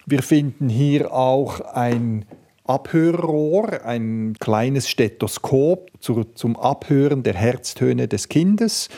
Wir 0.07 0.23
finden 0.23 0.69
hier 0.69 1.13
auch 1.13 1.61
ein 1.61 2.27
Abhörrohr, 2.65 3.85
ein 3.85 4.35
kleines 4.39 4.89
Stethoskop 4.89 5.91
zu, 6.01 6.25
zum 6.35 6.57
Abhören 6.57 7.23
der 7.23 7.35
Herztöne 7.35 8.09
des 8.09 8.29
Kindes, 8.29 8.89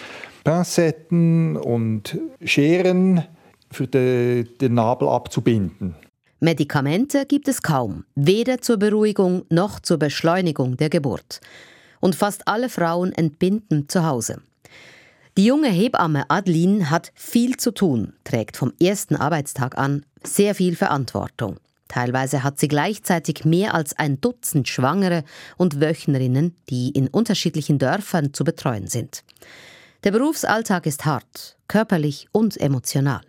Pincetten 0.44 1.56
und 1.56 2.18
Scheren 2.44 3.25
für 3.70 3.88
de, 3.88 4.44
den 4.44 4.75
Nabel 4.75 5.08
abzubinden. 5.08 5.96
Medikamente 6.40 7.24
gibt 7.24 7.48
es 7.48 7.62
kaum, 7.62 8.04
weder 8.14 8.60
zur 8.60 8.76
Beruhigung 8.76 9.44
noch 9.48 9.80
zur 9.80 9.98
Beschleunigung 9.98 10.76
der 10.76 10.90
Geburt. 10.90 11.40
Und 12.00 12.14
fast 12.14 12.46
alle 12.46 12.68
Frauen 12.68 13.12
entbinden 13.12 13.88
zu 13.88 14.04
Hause. 14.04 14.42
Die 15.38 15.46
junge 15.46 15.68
Hebamme 15.68 16.28
Adeline 16.28 16.90
hat 16.90 17.10
viel 17.14 17.56
zu 17.56 17.70
tun, 17.70 18.12
trägt 18.24 18.56
vom 18.56 18.72
ersten 18.80 19.16
Arbeitstag 19.16 19.78
an 19.78 20.04
sehr 20.22 20.54
viel 20.54 20.76
Verantwortung. 20.76 21.56
Teilweise 21.88 22.42
hat 22.42 22.58
sie 22.58 22.68
gleichzeitig 22.68 23.44
mehr 23.44 23.74
als 23.74 23.96
ein 23.98 24.20
Dutzend 24.20 24.68
Schwangere 24.68 25.24
und 25.56 25.80
Wöchnerinnen, 25.80 26.54
die 26.68 26.90
in 26.90 27.08
unterschiedlichen 27.08 27.78
Dörfern 27.78 28.34
zu 28.34 28.44
betreuen 28.44 28.88
sind. 28.88 29.24
Der 30.04 30.10
Berufsalltag 30.10 30.86
ist 30.86 31.04
hart, 31.04 31.56
körperlich 31.68 32.28
und 32.32 32.56
emotional. 32.58 33.22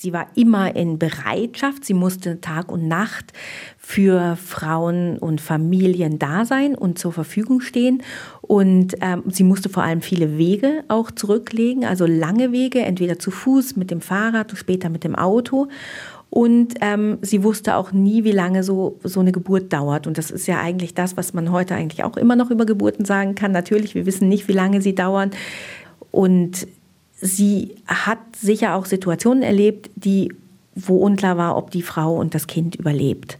Sie 0.00 0.12
war 0.12 0.28
immer 0.36 0.76
in 0.76 0.96
Bereitschaft. 0.96 1.84
Sie 1.84 1.92
musste 1.92 2.40
Tag 2.40 2.70
und 2.70 2.86
Nacht 2.86 3.32
für 3.78 4.36
Frauen 4.36 5.18
und 5.18 5.40
Familien 5.40 6.20
da 6.20 6.44
sein 6.44 6.76
und 6.76 7.00
zur 7.00 7.12
Verfügung 7.12 7.60
stehen. 7.60 8.04
Und 8.40 8.94
ähm, 9.00 9.24
sie 9.26 9.42
musste 9.42 9.68
vor 9.68 9.82
allem 9.82 10.00
viele 10.00 10.38
Wege 10.38 10.84
auch 10.86 11.10
zurücklegen, 11.10 11.84
also 11.84 12.06
lange 12.06 12.52
Wege, 12.52 12.78
entweder 12.78 13.18
zu 13.18 13.32
Fuß, 13.32 13.74
mit 13.74 13.90
dem 13.90 14.00
Fahrrad, 14.00 14.56
später 14.56 14.88
mit 14.88 15.02
dem 15.02 15.16
Auto. 15.16 15.66
Und 16.30 16.74
ähm, 16.80 17.18
sie 17.22 17.42
wusste 17.42 17.74
auch 17.74 17.90
nie, 17.90 18.22
wie 18.22 18.30
lange 18.30 18.62
so, 18.62 19.00
so 19.02 19.18
eine 19.18 19.32
Geburt 19.32 19.72
dauert. 19.72 20.06
Und 20.06 20.16
das 20.16 20.30
ist 20.30 20.46
ja 20.46 20.60
eigentlich 20.60 20.94
das, 20.94 21.16
was 21.16 21.34
man 21.34 21.50
heute 21.50 21.74
eigentlich 21.74 22.04
auch 22.04 22.16
immer 22.16 22.36
noch 22.36 22.52
über 22.52 22.66
Geburten 22.66 23.04
sagen 23.04 23.34
kann. 23.34 23.50
Natürlich, 23.50 23.96
wir 23.96 24.06
wissen 24.06 24.28
nicht, 24.28 24.46
wie 24.46 24.52
lange 24.52 24.80
sie 24.80 24.94
dauern. 24.94 25.32
Und 26.12 26.68
sie 27.20 27.76
hat 27.86 28.18
sicher 28.36 28.74
auch 28.74 28.86
Situationen 28.86 29.42
erlebt, 29.42 29.90
die, 29.96 30.32
wo 30.74 30.98
unklar 30.98 31.36
war, 31.36 31.56
ob 31.56 31.70
die 31.70 31.82
Frau 31.82 32.16
und 32.16 32.34
das 32.34 32.46
Kind 32.46 32.76
überlebt. 32.76 33.38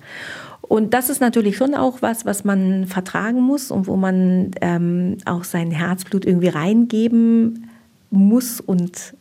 Und 0.63 0.93
das 0.93 1.09
ist 1.09 1.21
natürlich 1.21 1.57
schon 1.57 1.75
auch 1.75 2.03
was, 2.03 2.27
was 2.27 2.45
man 2.45 2.87
vertragen 2.87 3.41
muss 3.41 3.71
und 3.71 3.87
wo 3.87 3.97
man 3.97 4.51
ähm, 4.61 5.17
auch 5.25 5.45
sein 5.45 5.71
Herzblut 5.71 6.27
irgendwie 6.27 6.49
reingeben 6.49 7.71
muss 8.11 8.61
und 8.61 9.15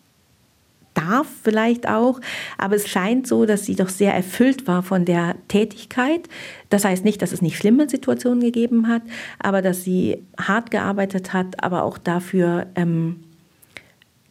darf 0.93 1.27
vielleicht 1.43 1.87
auch. 1.87 2.19
Aber 2.57 2.75
es 2.75 2.87
scheint 2.89 3.27
so, 3.27 3.45
dass 3.45 3.65
sie 3.65 3.75
doch 3.75 3.89
sehr 3.89 4.13
erfüllt 4.13 4.67
war 4.67 4.83
von 4.83 5.05
der 5.05 5.35
Tätigkeit. 5.47 6.27
Das 6.69 6.83
heißt 6.83 7.05
nicht, 7.05 7.21
dass 7.21 7.31
es 7.31 7.41
nicht 7.41 7.57
schlimme 7.57 7.87
Situationen 7.87 8.41
gegeben 8.41 8.87
hat, 8.87 9.03
aber 9.39 9.61
dass 9.61 9.83
sie 9.83 10.23
hart 10.39 10.71
gearbeitet 10.71 11.31
hat, 11.31 11.63
aber 11.63 11.83
auch 11.83 11.97
dafür, 11.97 12.67
ähm, 12.75 13.21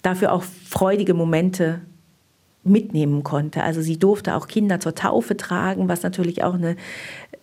dafür 0.07 0.33
auch 0.33 0.43
freudige 0.43 1.15
Momente 1.15 1.81
mitnehmen 2.63 3.23
konnte. 3.23 3.63
Also 3.63 3.81
sie 3.81 3.99
durfte 3.99 4.35
auch 4.35 4.49
Kinder 4.49 4.81
zur 4.81 4.95
Taufe 4.95 5.37
tragen, 5.37 5.89
was 5.89 6.03
natürlich 6.03 6.43
auch 6.43 6.55
eine, 6.55 6.77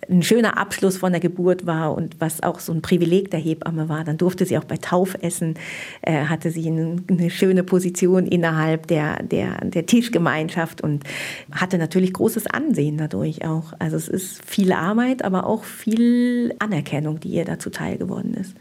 ein 0.09 0.21
schöner 0.21 0.57
Abschluss 0.57 0.97
von 0.97 1.11
der 1.11 1.21
Geburt 1.21 1.65
war 1.65 1.95
und 1.95 2.19
was 2.19 2.43
auch 2.43 2.59
so 2.59 2.73
ein 2.73 2.81
Privileg 2.81 3.31
der 3.31 3.39
Hebamme 3.39 3.89
war. 3.89 4.03
Dann 4.03 4.17
durfte 4.17 4.45
sie 4.45 4.57
auch 4.57 4.63
bei 4.65 4.77
Taufessen, 4.77 5.55
äh, 6.01 6.25
hatte 6.25 6.51
sie 6.51 6.67
eine, 6.67 6.97
eine, 7.09 7.29
schöne 7.29 7.63
Position 7.63 8.27
innerhalb 8.27 8.87
der, 8.87 9.23
der, 9.23 9.63
der 9.63 9.85
Tischgemeinschaft 9.85 10.81
und 10.81 11.03
hatte 11.51 11.77
natürlich 11.77 12.13
großes 12.13 12.47
Ansehen 12.47 12.97
dadurch 12.97 13.45
auch. 13.45 13.73
Also 13.79 13.95
es 13.95 14.07
ist 14.07 14.43
viel 14.45 14.73
Arbeit, 14.73 15.23
aber 15.23 15.47
auch 15.47 15.63
viel 15.63 16.53
Anerkennung, 16.59 17.19
die 17.19 17.29
ihr 17.29 17.45
dazu 17.45 17.69
teil 17.69 17.97
geworden 17.97 18.33
ist. 18.33 18.55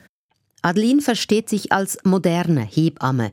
Adeline 0.63 1.03
versteht 1.03 1.49
sich 1.49 1.73
als 1.73 1.99
moderne 2.05 2.63
Hebamme. 2.63 3.33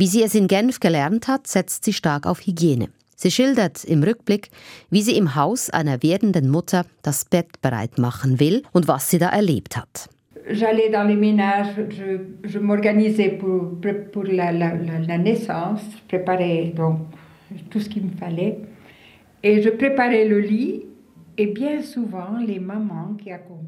Wie 0.00 0.06
sie 0.06 0.22
es 0.22 0.34
in 0.34 0.48
Genf 0.48 0.80
gelernt 0.80 1.28
hat, 1.28 1.46
setzt 1.46 1.84
sie 1.84 1.92
stark 1.92 2.26
auf 2.26 2.40
Hygiene. 2.46 2.88
Sie 3.16 3.30
schildert 3.30 3.84
im 3.84 4.02
Rückblick, 4.02 4.48
wie 4.88 5.02
sie 5.02 5.14
im 5.14 5.34
Haus 5.34 5.68
einer 5.68 6.02
werdenden 6.02 6.48
Mutter 6.48 6.86
das 7.02 7.26
Bett 7.26 7.60
bereit 7.60 7.98
machen 7.98 8.40
will 8.40 8.62
und 8.72 8.88
was 8.88 9.10
sie 9.10 9.18
da 9.18 9.28
erlebt 9.28 9.76
hat. 9.76 10.08
J'allais 10.50 10.88
dans 10.90 11.06
les 11.06 11.16
ménages, 11.16 11.68
je, 11.90 12.48
je 12.48 12.58
m'organisais 12.58 13.28
pour, 13.28 13.78
pour 14.10 14.24
la, 14.24 14.50
la, 14.52 14.72
la, 15.06 15.18
naissance, 15.18 15.82
je 15.92 16.16
préparais 16.16 16.72
donc 16.74 17.00
tout 17.68 17.78
ce 17.78 17.90
qu'il 17.90 18.04
me 18.04 18.16
fallait. 18.16 18.56
Et 19.42 19.60
je 19.60 19.68
préparais 19.68 20.26
le 20.26 20.40
lit 20.40 20.86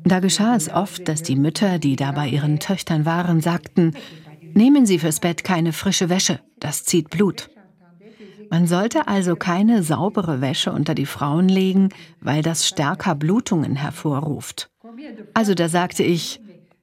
da 0.04 0.20
geschah 0.20 0.56
es 0.56 0.68
oft, 0.68 1.08
dass 1.08 1.22
die 1.22 1.36
Mütter, 1.36 1.78
die 1.78 1.96
da 1.96 2.12
bei 2.12 2.28
ihren 2.28 2.58
Töchtern 2.58 3.06
waren, 3.06 3.40
sagten, 3.40 3.94
Nehmen 4.54 4.86
Sie 4.86 4.98
fürs 4.98 5.20
Bett 5.20 5.44
keine 5.44 5.72
frische 5.72 6.08
Wäsche, 6.08 6.40
das 6.58 6.84
zieht 6.84 7.10
Blut. 7.10 7.50
Man 8.50 8.66
sollte 8.66 9.08
also 9.08 9.34
keine 9.34 9.82
saubere 9.82 10.40
Wäsche 10.40 10.72
unter 10.72 10.94
die 10.94 11.06
Frauen 11.06 11.48
legen, 11.48 11.88
weil 12.20 12.42
das 12.42 12.68
stärker 12.68 13.14
Blutungen 13.14 13.76
hervorruft. 13.76 14.70
Also 15.32 15.54
da 15.54 15.68
sagte 15.68 16.02
ich, 16.02 16.40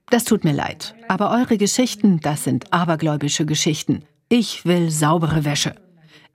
das 0.10 0.24
tut 0.24 0.44
mir 0.44 0.54
leid, 0.54 0.96
aber 1.08 1.30
eure 1.30 1.58
Geschichten, 1.58 2.20
das 2.22 2.44
sind 2.44 2.74
abergläubische 2.74 3.46
Geschichten. 3.46 4.04
Ich 4.30 4.66
will 4.66 4.90
saubere 4.90 5.46
Wäsche. 5.46 5.76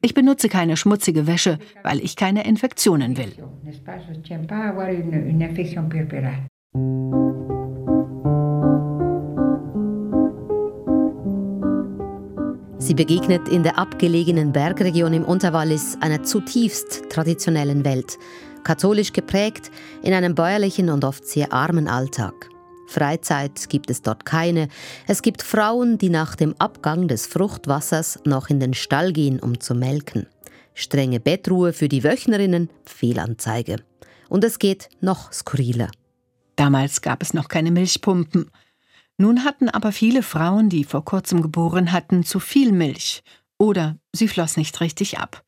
Ich 0.01 0.15
benutze 0.15 0.49
keine 0.49 0.77
schmutzige 0.77 1.27
Wäsche, 1.27 1.59
weil 1.83 1.99
ich 1.99 2.15
keine 2.15 2.45
Infektionen 2.47 3.17
will. 3.17 3.33
Sie 12.85 12.93
begegnet 12.93 13.49
in 13.49 13.63
der 13.63 13.79
abgelegenen 13.79 14.53
Bergregion 14.53 15.15
im 15.15 15.25
Unterwallis 15.25 15.97
einer 16.03 16.23
zutiefst 16.23 17.05
traditionellen 17.09 17.83
Welt, 17.83 18.19
katholisch 18.63 19.15
geprägt, 19.15 19.71
in 20.03 20.13
einem 20.13 20.35
bäuerlichen 20.35 20.91
und 20.91 21.03
oft 21.03 21.27
sehr 21.27 21.51
armen 21.51 21.89
Alltag. 21.89 22.51
Freizeit 22.87 23.71
gibt 23.71 23.89
es 23.89 24.03
dort 24.03 24.27
keine. 24.27 24.69
Es 25.07 25.23
gibt 25.23 25.41
Frauen, 25.41 25.97
die 25.97 26.11
nach 26.11 26.37
dem 26.37 26.55
Abgang 26.59 27.09
des 27.09 27.27
Fruchtwassers 27.27 28.21
noch 28.27 28.51
in 28.51 28.61
den 28.61 28.75
Stall 28.75 29.15
gehen, 29.15 29.41
um 29.41 29.61
zu 29.61 29.75
melken. 29.75 30.27
Strenge 30.75 31.21
Bettruhe 31.21 31.73
für 31.73 31.89
die 31.89 32.05
Wöchnerinnen, 32.05 32.69
Fehlanzeige. 32.85 33.77
Und 34.29 34.45
es 34.45 34.59
geht 34.59 34.91
noch 35.01 35.33
skurriler. 35.33 35.89
Damals 36.57 37.01
gab 37.01 37.23
es 37.23 37.33
noch 37.33 37.49
keine 37.49 37.71
Milchpumpen. 37.71 38.51
Nun 39.17 39.45
hatten 39.45 39.69
aber 39.69 39.93
viele 39.93 40.23
Frauen, 40.23 40.69
die 40.69 40.85
vor 40.85 41.05
kurzem 41.05 41.41
geboren 41.41 41.93
hatten, 41.93 42.25
zu 42.25 42.41
viel 42.41 42.73
Milch 42.73 43.23
oder 43.59 43.97
sie 44.13 44.29
floss 44.29 44.57
nicht 44.57 44.81
richtig 44.81 45.19
ab. 45.19 45.45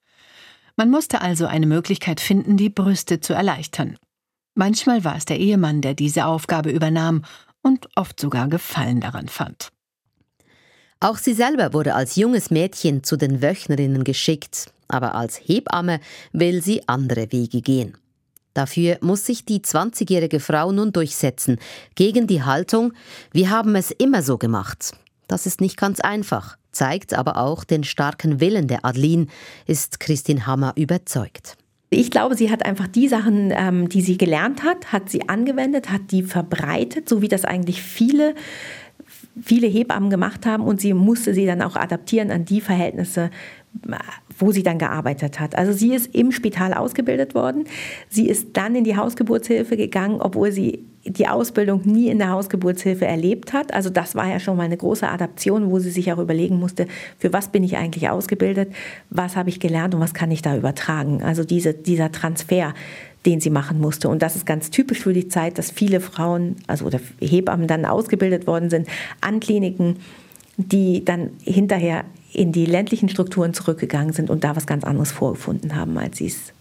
Man 0.77 0.91
musste 0.91 1.21
also 1.21 1.47
eine 1.47 1.67
Möglichkeit 1.67 2.21
finden, 2.21 2.57
die 2.57 2.69
Brüste 2.69 3.21
zu 3.21 3.33
erleichtern. 3.33 3.99
Manchmal 4.55 5.05
war 5.05 5.17
es 5.17 5.25
der 5.25 5.39
Ehemann, 5.39 5.81
der 5.81 5.95
diese 5.95 6.27
Aufgabe 6.27 6.71
übernahm 6.71 7.25
und 7.63 7.89
oft 7.97 8.21
sogar 8.21 8.49
Gefallen 8.49 9.01
daran 9.01 9.29
fand. 9.29 9.73
Auch 11.01 11.19
sie 11.19 11.35
selber 11.35 11.73
wurde 11.73 11.95
als 11.95 12.17
junges 12.17 12.51
Mädchen 12.51 13.03
zu 13.03 13.17
den 13.17 13.43
Wöchnerinnen 13.43 14.05
geschickt, 14.05 14.73
aber 14.89 15.15
als 15.15 15.37
Hebamme 15.37 16.01
will 16.33 16.63
sie 16.63 16.89
andere 16.89 17.33
Wege 17.33 17.61
gehen. 17.61 17.99
Dafür 18.57 18.97
muss 19.03 19.27
sich 19.27 19.45
die 19.45 19.61
20-jährige 19.61 20.41
Frau 20.41 20.73
nun 20.73 20.91
durchsetzen, 20.91 21.59
gegen 21.95 22.27
die 22.27 22.43
Haltung, 22.43 22.95
wir 23.31 23.51
haben 23.51 23.77
es 23.77 23.91
immer 23.91 24.23
so 24.23 24.39
gemacht. 24.39 24.93
Das 25.29 25.45
ist 25.45 25.61
nicht 25.61 25.77
ganz 25.77 26.01
einfach, 26.01 26.57
zeigt 26.73 27.13
aber 27.13 27.37
auch 27.37 27.65
den 27.65 27.85
starken 27.85 28.41
Willen 28.41 28.67
der 28.67 28.87
Adeline, 28.87 29.27
ist 29.67 30.01
Christine 30.01 30.47
Hammer 30.47 30.73
überzeugt. 30.77 31.59
Ich 31.91 32.11
glaube, 32.11 32.35
sie 32.35 32.51
hat 32.51 32.65
einfach 32.65 32.87
die 32.87 33.09
Sachen, 33.09 33.53
ähm, 33.55 33.91
die 33.91 34.01
sie 34.01 34.17
gelernt 34.17 34.65
hat, 34.65 34.91
hat 34.91 35.11
sie 35.11 35.29
angewendet, 35.29 35.91
hat 35.91 36.11
die 36.11 36.23
verbreitet, 36.23 37.11
so 37.11 37.21
wie 37.21 37.29
das 37.29 37.45
eigentlich 37.45 37.83
viele 37.83 38.35
viele 39.41 39.67
Hebammen 39.67 40.09
gemacht 40.09 40.47
haben 40.47 40.65
und 40.65 40.81
sie 40.81 40.95
musste 40.95 41.35
sie 41.35 41.45
dann 41.45 41.61
auch 41.61 41.77
adaptieren 41.77 42.31
an 42.31 42.47
die 42.47 42.63
Verhältnisse, 42.63 43.31
wo 44.39 44.53
sie 44.53 44.63
dann 44.63 44.79
gearbeitet 44.79 45.41
hat. 45.41 45.57
Also 45.57 45.73
sie 45.73 45.95
ist 45.95 46.15
im 46.15 46.33
Spital 46.33 46.75
ausgebildet 46.75 47.35
worden. 47.35 47.65
Sie 48.09 48.29
ist 48.29 48.49
dann 48.57 48.75
in 48.75 48.85
die 48.85 48.97
Hausgeburtshilfe 48.97 49.77
gegangen, 49.77 50.21
obwohl 50.21 50.53
sie 50.53 50.85
die 51.05 51.29
Ausbildung 51.29 51.83
nie 51.85 52.09
in 52.09 52.19
der 52.19 52.31
Hausgeburtshilfe 52.31 53.07
erlebt 53.07 53.53
hat. 53.53 53.73
Also 53.73 53.91
das 53.91 54.15
war 54.15 54.29
ja 54.29 54.41
schon 54.41 54.57
mal 54.57 54.65
eine 54.65 54.77
große 54.77 55.09
Adaption, 55.09 55.71
wo 55.71 55.79
sie 55.79 55.91
sich 55.91 56.13
auch 56.13 56.19
überlegen 56.19 56.59
musste, 56.59 56.87
für 57.19 57.33
was 57.33 57.49
bin 57.49 57.63
ich 57.63 57.77
eigentlich 57.77 58.09
ausgebildet, 58.09 58.73
was 59.11 59.37
habe 59.37 59.49
ich 59.49 59.61
gelernt 59.61 59.95
und 59.95 60.01
was 60.01 60.15
kann 60.15 60.31
ich 60.31 60.43
da 60.43 60.57
übertragen. 60.57 61.23
Also 61.23 61.45
diese, 61.45 61.75
dieser 61.75 62.11
Transfer, 62.11 62.75
den 63.25 63.41
sie 63.41 63.51
machen 63.51 63.81
musste. 63.81 64.09
Und 64.09 64.23
das 64.23 64.37
ist 64.37 64.47
ganz 64.47 64.71
typisch 64.71 65.01
für 65.01 65.13
die 65.13 65.29
Zeit, 65.29 65.59
dass 65.59 65.71
viele 65.71 66.01
Frauen, 66.01 66.57
also 66.67 66.85
oder 66.87 67.01
Hebammen 67.21 67.67
dann 67.67 67.85
ausgebildet 67.85 68.47
worden 68.47 68.71
sind 68.71 68.89
an 69.21 69.41
Kliniken, 69.41 69.97
die 70.57 71.05
dann 71.05 71.31
hinterher 71.43 72.05
in 72.33 72.53
die 72.53 72.67
ländlichen 72.67 73.09
Strukturen 73.09 73.55
zurückgegangen 73.55 74.13
sind 74.13 74.31
und 74.31 74.45
da 74.45 74.57
was 74.57 74.67
ganz 74.67 74.85
anderes 74.85 75.13
vorgefunden 75.13 75.75
haben, 75.75 75.97
als 75.99 76.19
sie 76.19 76.27
es, 76.27 76.53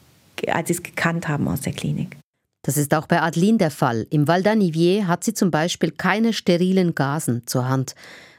als 0.47 0.69
es 0.69 0.83
gekannt 0.83 1.27
haben 1.27 1.47
aus 1.47 1.61
der 1.61 1.73
Klinik. 1.73 2.17
Das 2.61 2.77
ist 2.77 2.93
auch 2.95 3.07
bei 3.07 3.21
Adeline 3.21 3.57
der 3.59 3.71
Fall. 3.71 4.07
Im 4.09 4.27
Val 4.27 4.41
d'Anivier 4.41 5.05
hat 5.05 5.23
sie 5.23 5.33
zum 5.33 5.51
Beispiel 5.51 5.91
keine 5.91 6.33
sterilen 6.33 6.95
Gasen 6.95 7.43
zur 7.45 7.67
Hand. 7.69 7.93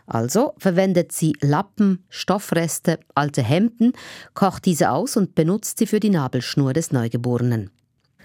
Also 0.06 0.54
verwendet 0.58 1.12
sie 1.12 1.34
Lappen, 1.40 2.04
Stoffreste, 2.08 2.98
alte 3.14 3.42
Hemden, 3.42 3.92
kocht 4.34 4.64
diese 4.64 4.90
aus 4.90 5.16
und 5.16 5.34
benutzt 5.34 5.78
sie 5.78 5.86
für 5.86 6.00
die 6.00 6.10
Nabelschnur 6.10 6.72
des 6.72 6.92
Neugeborenen. 6.92 7.70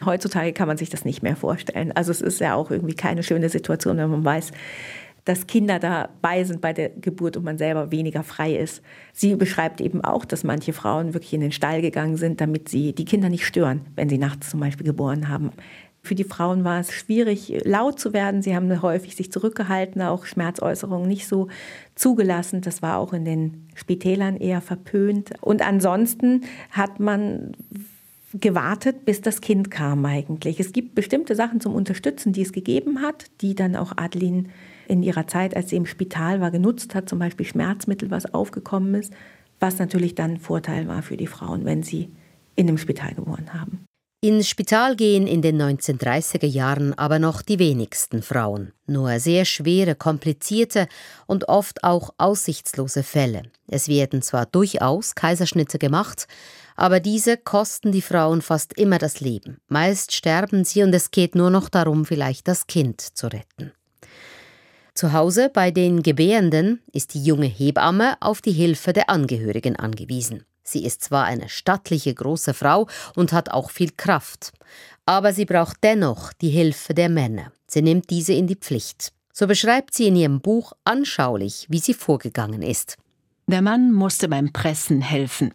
Heutzutage 0.03 0.53
kann 0.53 0.67
man 0.67 0.77
sich 0.77 0.89
das 0.89 1.05
nicht 1.05 1.21
mehr 1.21 1.35
vorstellen. 1.35 1.91
Also 1.91 2.11
es 2.11 2.21
ist 2.21 2.39
ja 2.39 2.55
auch 2.55 2.71
irgendwie 2.71 2.95
keine 2.95 3.21
schöne 3.21 3.49
Situation, 3.49 3.97
wenn 3.97 4.09
man 4.09 4.25
weiß, 4.25 4.51
dass 5.25 5.47
Kinder 5.47 5.79
dabei 5.79 6.43
sind 6.43 6.61
bei 6.61 6.73
der 6.73 6.89
Geburt 6.89 7.37
und 7.37 7.43
man 7.43 7.57
selber 7.57 7.91
weniger 7.91 8.23
frei 8.23 8.55
ist. 8.55 8.81
Sie 9.13 9.35
beschreibt 9.35 9.81
eben 9.81 10.03
auch, 10.03 10.25
dass 10.25 10.43
manche 10.43 10.73
Frauen 10.73 11.13
wirklich 11.13 11.33
in 11.33 11.41
den 11.41 11.51
Stall 11.51 11.81
gegangen 11.81 12.17
sind, 12.17 12.41
damit 12.41 12.69
sie 12.69 12.93
die 12.93 13.05
Kinder 13.05 13.29
nicht 13.29 13.45
stören, 13.45 13.81
wenn 13.95 14.09
sie 14.09 14.17
nachts 14.17 14.49
zum 14.49 14.59
Beispiel 14.59 14.85
geboren 14.85 15.29
haben. 15.29 15.51
Für 16.03 16.15
die 16.15 16.23
Frauen 16.23 16.63
war 16.63 16.79
es 16.79 16.91
schwierig, 16.91 17.61
laut 17.63 17.99
zu 17.99 18.11
werden. 18.11 18.41
Sie 18.41 18.55
haben 18.55 18.81
häufig 18.81 19.15
sich 19.15 19.31
zurückgehalten, 19.31 20.01
auch 20.01 20.25
Schmerzäußerungen 20.25 21.07
nicht 21.07 21.27
so 21.27 21.47
zugelassen. 21.93 22.61
Das 22.61 22.81
war 22.81 22.97
auch 22.97 23.13
in 23.13 23.23
den 23.23 23.67
Spitälern 23.75 24.37
eher 24.37 24.61
verpönt. 24.61 25.31
Und 25.41 25.61
ansonsten 25.61 26.41
hat 26.71 26.99
man 26.99 27.51
gewartet, 28.33 29.05
bis 29.05 29.21
das 29.21 29.41
Kind 29.41 29.69
kam 29.69 30.03
eigentlich. 30.05 30.59
Es 30.59 30.71
gibt 30.71 30.95
bestimmte 30.95 31.35
Sachen 31.35 31.61
zum 31.61 31.75
Unterstützen, 31.75 32.33
die 32.33 32.41
es 32.41 32.51
gegeben 32.51 33.01
hat, 33.01 33.25
die 33.41 33.53
dann 33.53 33.75
auch 33.75 33.91
Adeline 33.97 34.45
in 34.91 35.03
ihrer 35.03 35.25
Zeit, 35.25 35.55
als 35.55 35.69
sie 35.69 35.77
im 35.77 35.85
Spital 35.85 36.41
war, 36.41 36.51
genutzt 36.51 36.93
hat, 36.95 37.07
zum 37.07 37.17
Beispiel 37.17 37.45
Schmerzmittel, 37.45 38.11
was 38.11 38.33
aufgekommen 38.33 38.93
ist, 38.95 39.13
was 39.59 39.79
natürlich 39.79 40.15
dann 40.15 40.37
Vorteil 40.37 40.87
war 40.87 41.01
für 41.01 41.15
die 41.15 41.27
Frauen, 41.27 41.63
wenn 41.63 41.81
sie 41.81 42.11
in 42.55 42.67
dem 42.67 42.77
Spital 42.77 43.13
geboren 43.13 43.53
haben. 43.53 43.85
Ins 44.23 44.49
Spital 44.49 44.95
gehen 44.97 45.25
in 45.25 45.41
den 45.41 45.59
1930er 45.59 46.45
Jahren 46.45 46.93
aber 46.93 47.17
noch 47.17 47.41
die 47.41 47.57
wenigsten 47.57 48.21
Frauen. 48.21 48.71
Nur 48.85 49.19
sehr 49.19 49.45
schwere, 49.45 49.95
komplizierte 49.95 50.87
und 51.25 51.47
oft 51.47 51.83
auch 51.83 52.13
aussichtslose 52.17 53.01
Fälle. 53.01 53.43
Es 53.67 53.87
werden 53.87 54.21
zwar 54.21 54.45
durchaus 54.45 55.15
Kaiserschnitte 55.15 55.79
gemacht, 55.79 56.27
aber 56.75 56.99
diese 56.99 57.37
kosten 57.37 57.91
die 57.91 58.03
Frauen 58.03 58.41
fast 58.41 58.77
immer 58.77 58.99
das 58.99 59.21
Leben. 59.21 59.57
Meist 59.69 60.13
sterben 60.13 60.65
sie 60.65 60.83
und 60.83 60.93
es 60.93 61.11
geht 61.11 61.33
nur 61.33 61.49
noch 61.49 61.69
darum, 61.69 62.05
vielleicht 62.05 62.47
das 62.47 62.67
Kind 62.67 63.01
zu 63.01 63.27
retten. 63.27 63.71
Zu 64.93 65.13
Hause 65.13 65.49
bei 65.53 65.71
den 65.71 66.03
Gebärenden 66.03 66.81
ist 66.91 67.13
die 67.13 67.23
junge 67.23 67.45
Hebamme 67.45 68.17
auf 68.19 68.41
die 68.41 68.51
Hilfe 68.51 68.93
der 68.93 69.09
Angehörigen 69.09 69.75
angewiesen. 69.75 70.43
Sie 70.63 70.85
ist 70.85 71.03
zwar 71.03 71.25
eine 71.25 71.49
stattliche 71.49 72.13
große 72.13 72.53
Frau 72.53 72.87
und 73.15 73.33
hat 73.33 73.49
auch 73.49 73.71
viel 73.71 73.91
Kraft, 73.95 74.51
aber 75.05 75.33
sie 75.33 75.45
braucht 75.45 75.77
dennoch 75.83 76.33
die 76.33 76.49
Hilfe 76.49 76.93
der 76.93 77.09
Männer. 77.09 77.51
Sie 77.67 77.81
nimmt 77.81 78.09
diese 78.09 78.33
in 78.33 78.47
die 78.47 78.55
Pflicht. 78.55 79.13
So 79.33 79.47
beschreibt 79.47 79.93
sie 79.93 80.07
in 80.07 80.15
ihrem 80.15 80.41
Buch 80.41 80.73
anschaulich, 80.83 81.65
wie 81.69 81.79
sie 81.79 81.93
vorgegangen 81.93 82.61
ist. 82.61 82.97
Der 83.47 83.61
Mann 83.61 83.91
musste 83.91 84.27
beim 84.27 84.53
Pressen 84.53 85.01
helfen. 85.01 85.53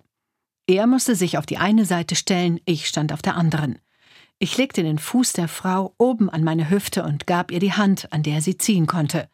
Er 0.66 0.86
musste 0.86 1.14
sich 1.14 1.38
auf 1.38 1.46
die 1.46 1.58
eine 1.58 1.84
Seite 1.84 2.16
stellen, 2.16 2.58
ich 2.64 2.88
stand 2.88 3.12
auf 3.12 3.22
der 3.22 3.36
anderen. 3.36 3.78
Ich 4.38 4.58
legte 4.58 4.82
den 4.82 4.98
Fuß 4.98 5.32
der 5.32 5.48
Frau 5.48 5.94
oben 5.96 6.28
an 6.28 6.44
meine 6.44 6.68
Hüfte 6.68 7.04
und 7.04 7.26
gab 7.26 7.50
ihr 7.50 7.60
die 7.60 7.72
Hand, 7.72 8.12
an 8.12 8.22
der 8.22 8.42
sie 8.42 8.58
ziehen 8.58 8.86
konnte. 8.86 9.30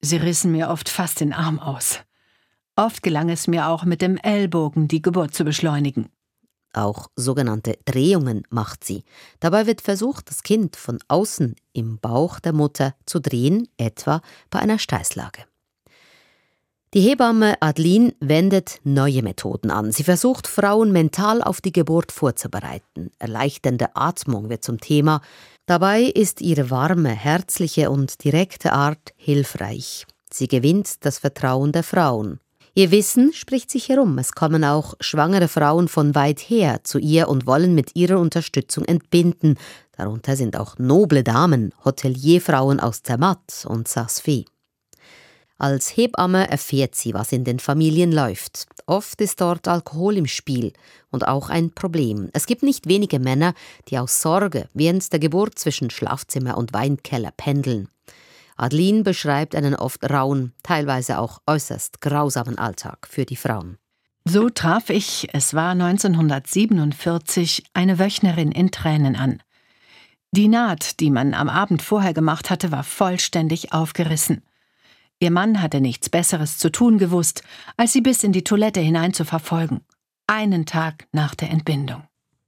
Sie 0.00 0.16
rissen 0.16 0.52
mir 0.52 0.70
oft 0.70 0.88
fast 0.88 1.20
den 1.20 1.32
Arm 1.32 1.58
aus. 1.58 2.00
Oft 2.76 3.02
gelang 3.02 3.28
es 3.28 3.48
mir 3.48 3.66
auch 3.68 3.84
mit 3.84 4.00
dem 4.00 4.16
Ellbogen 4.16 4.86
die 4.86 5.02
Geburt 5.02 5.34
zu 5.34 5.44
beschleunigen. 5.44 6.10
Auch 6.72 7.08
sogenannte 7.16 7.78
Drehungen 7.84 8.44
macht 8.48 8.84
sie. 8.84 9.02
Dabei 9.40 9.66
wird 9.66 9.80
versucht, 9.80 10.30
das 10.30 10.44
Kind 10.44 10.76
von 10.76 11.00
außen 11.08 11.56
im 11.72 11.98
Bauch 11.98 12.38
der 12.38 12.52
Mutter 12.52 12.94
zu 13.06 13.20
drehen, 13.20 13.68
etwa 13.76 14.22
bei 14.50 14.60
einer 14.60 14.78
Steißlage. 14.78 15.49
Die 16.92 17.02
Hebamme 17.02 17.54
Adeline 17.62 18.16
wendet 18.18 18.80
neue 18.82 19.22
Methoden 19.22 19.70
an. 19.70 19.92
Sie 19.92 20.02
versucht, 20.02 20.48
Frauen 20.48 20.90
mental 20.90 21.40
auf 21.40 21.60
die 21.60 21.70
Geburt 21.70 22.10
vorzubereiten. 22.10 23.12
Erleichternde 23.20 23.94
Atmung 23.94 24.48
wird 24.48 24.64
zum 24.64 24.80
Thema. 24.80 25.20
Dabei 25.66 26.02
ist 26.02 26.40
ihre 26.40 26.68
warme, 26.68 27.10
herzliche 27.10 27.92
und 27.92 28.24
direkte 28.24 28.72
Art 28.72 29.14
hilfreich. 29.14 30.04
Sie 30.32 30.48
gewinnt 30.48 31.04
das 31.04 31.20
Vertrauen 31.20 31.70
der 31.70 31.84
Frauen. 31.84 32.40
Ihr 32.74 32.90
Wissen 32.90 33.32
spricht 33.34 33.70
sich 33.70 33.88
herum. 33.88 34.18
Es 34.18 34.32
kommen 34.32 34.64
auch 34.64 34.94
schwangere 34.98 35.46
Frauen 35.46 35.86
von 35.86 36.16
weit 36.16 36.40
her 36.40 36.82
zu 36.82 36.98
ihr 36.98 37.28
und 37.28 37.46
wollen 37.46 37.76
mit 37.76 37.94
ihrer 37.94 38.18
Unterstützung 38.18 38.84
entbinden. 38.84 39.58
Darunter 39.96 40.34
sind 40.34 40.56
auch 40.56 40.76
noble 40.78 41.22
Damen, 41.22 41.72
Hotelierfrauen 41.84 42.80
aus 42.80 43.04
Zermatt 43.04 43.64
und 43.68 43.86
Sasfi. 43.86 44.46
Als 45.60 45.94
Hebamme 45.94 46.50
erfährt 46.50 46.94
sie, 46.94 47.12
was 47.12 47.32
in 47.32 47.44
den 47.44 47.58
Familien 47.58 48.12
läuft. 48.12 48.66
Oft 48.86 49.20
ist 49.20 49.42
dort 49.42 49.68
Alkohol 49.68 50.16
im 50.16 50.26
Spiel 50.26 50.72
und 51.10 51.28
auch 51.28 51.50
ein 51.50 51.74
Problem. 51.74 52.30
Es 52.32 52.46
gibt 52.46 52.62
nicht 52.62 52.88
wenige 52.88 53.18
Männer, 53.18 53.52
die 53.88 53.98
aus 53.98 54.22
Sorge 54.22 54.70
während 54.72 55.12
der 55.12 55.20
Geburt 55.20 55.58
zwischen 55.58 55.90
Schlafzimmer 55.90 56.56
und 56.56 56.72
Weinkeller 56.72 57.32
pendeln. 57.36 57.88
Adeline 58.56 59.02
beschreibt 59.02 59.54
einen 59.54 59.74
oft 59.74 60.02
rauen, 60.08 60.54
teilweise 60.62 61.18
auch 61.18 61.42
äußerst 61.46 62.00
grausamen 62.00 62.56
Alltag 62.56 63.06
für 63.06 63.26
die 63.26 63.36
Frauen. 63.36 63.76
So 64.24 64.48
traf 64.48 64.88
ich, 64.88 65.28
es 65.34 65.52
war 65.52 65.72
1947, 65.72 67.64
eine 67.74 67.98
Wöchnerin 67.98 68.50
in 68.50 68.70
Tränen 68.70 69.14
an. 69.14 69.42
Die 70.30 70.48
Naht, 70.48 71.00
die 71.00 71.10
man 71.10 71.34
am 71.34 71.50
Abend 71.50 71.82
vorher 71.82 72.14
gemacht 72.14 72.48
hatte, 72.48 72.72
war 72.72 72.82
vollständig 72.82 73.74
aufgerissen. 73.74 74.40
Ihr 75.22 75.30
Mann 75.30 75.60
hatte 75.60 75.82
nichts 75.82 76.08
Besseres 76.08 76.56
zu 76.56 76.72
tun 76.72 76.96
gewusst, 76.96 77.42
als 77.76 77.92
sie 77.92 78.00
bis 78.00 78.24
in 78.24 78.32
die 78.32 78.42
Toilette 78.42 78.80
hinein 78.80 79.12
zu 79.12 79.26
verfolgen. 79.26 79.82
Einen 80.26 80.64
Tag 80.64 81.08
nach 81.12 81.34
der 81.34 81.50
Entbindung. 81.50 82.04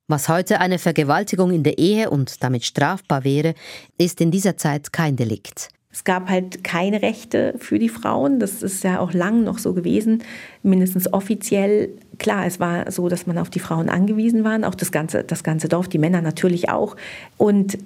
Was 0.09 0.31
heute 0.31 0.59
eine 0.59 0.79
Vergewaltigung 0.79 1.53
in 1.53 1.65
der 1.65 1.77
Ehe 1.77 2.09
und 2.09 2.43
damit 2.43 2.65
strafbar 2.65 3.25
wäre, 3.25 3.53
ist 3.99 4.23
in 4.23 4.31
dieser 4.31 4.57
Zeit 4.57 4.91
kein 4.91 5.17
Delikt. 5.17 5.69
Es 5.91 6.05
gab 6.05 6.31
halt 6.31 6.65
keine 6.65 7.03
Rechte 7.03 7.55
für 7.59 7.79
die 7.79 7.91
Frauen. 7.91 8.41
Das 8.41 8.63
ist 8.63 8.83
ja 8.85 9.01
auch 9.01 9.13
lang 9.13 9.45
noch 9.45 9.59
so 9.59 9.75
gewesen, 9.75 10.23
mindestens 10.63 11.13
offiziell. 11.13 11.91
Klar, 12.19 12.47
es 12.47 12.59
war 12.59 12.91
so, 12.91 13.11
dass 13.11 13.27
man 13.27 13.37
auf 13.37 13.51
die 13.51 13.61
Frauen 13.61 13.91
angewiesen 13.91 14.45
war, 14.45 14.67
auch 14.67 14.75
das 14.75 14.91
ganze, 14.91 15.25
das 15.25 15.45
ganze 15.45 15.69
Dorf, 15.69 15.89
die 15.89 15.99
Männer 15.99 16.23
natürlich 16.23 16.71
auch. 16.71 16.97
Und 17.37 17.77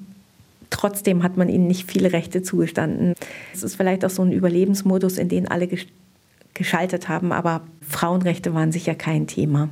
Trotzdem 0.70 1.22
hat 1.22 1.36
man 1.36 1.48
ihnen 1.48 1.66
nicht 1.66 1.90
viele 1.90 2.12
Rechte 2.12 2.42
zugestanden. 2.42 3.14
Es 3.52 3.62
ist 3.62 3.76
vielleicht 3.76 4.04
auch 4.04 4.10
so 4.10 4.22
ein 4.22 4.32
Überlebensmodus, 4.32 5.18
in 5.18 5.28
den 5.28 5.48
alle 5.48 5.68
geschaltet 6.54 7.08
haben, 7.08 7.32
aber 7.32 7.62
Frauenrechte 7.80 8.54
waren 8.54 8.72
sicher 8.72 8.94
kein 8.94 9.26
Thema. 9.26 9.68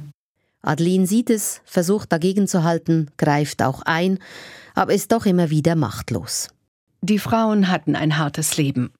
Adeline 0.62 1.06
sieht 1.06 1.30
es, 1.30 1.60
versucht 1.64 2.12
dagegen 2.12 2.48
zu 2.48 2.64
halten, 2.64 3.10
greift 3.16 3.62
auch 3.62 3.82
ein, 3.82 4.18
aber 4.74 4.94
ist 4.94 5.12
doch 5.12 5.26
immer 5.26 5.50
wieder 5.50 5.76
machtlos. 5.76 6.48
Die 7.02 7.18
Frauen 7.18 7.68
hatten 7.68 7.96
ein 7.96 8.16
hartes 8.16 8.56
Leben. 8.56 8.92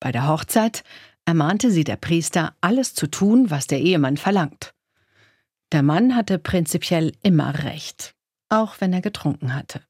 Bei 0.00 0.10
der 0.10 0.26
Hochzeit 0.26 0.82
ermahnte 1.24 1.70
sie 1.70 1.84
der 1.84 1.96
Priester, 1.96 2.54
alles 2.60 2.94
zu 2.94 3.06
tun, 3.06 3.50
was 3.50 3.68
der 3.68 3.80
Ehemann 3.80 4.16
verlangt. 4.16 4.74
Der 5.70 5.82
Mann 5.82 6.16
hatte 6.16 6.38
prinzipiell 6.38 7.12
immer 7.22 7.62
recht, 7.62 8.14
auch 8.48 8.80
wenn 8.80 8.92
er 8.92 9.00
getrunken 9.00 9.54
hatte. 9.54 9.80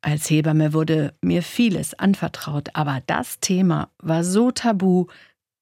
Als 0.00 0.30
Hebamme 0.30 0.72
wurde 0.72 1.14
mir 1.22 1.42
vieles 1.42 1.94
anvertraut, 1.94 2.70
aber 2.74 3.02
das 3.06 3.40
Thema 3.40 3.90
war 3.98 4.22
so 4.22 4.50
tabu, 4.50 5.06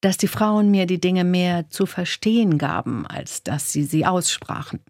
dass 0.02 0.18
die 0.18 0.28
Frauen 0.28 0.70
mir 0.70 0.86
die 0.86 1.00
Dinge 1.00 1.24
mehr 1.24 1.68
zu 1.70 1.86
verstehen 1.86 2.58
gaben, 2.58 3.06
als 3.06 3.42
dass 3.42 3.72
sie 3.72 3.84
sie 3.84 4.04
aussprachen. 4.04 4.80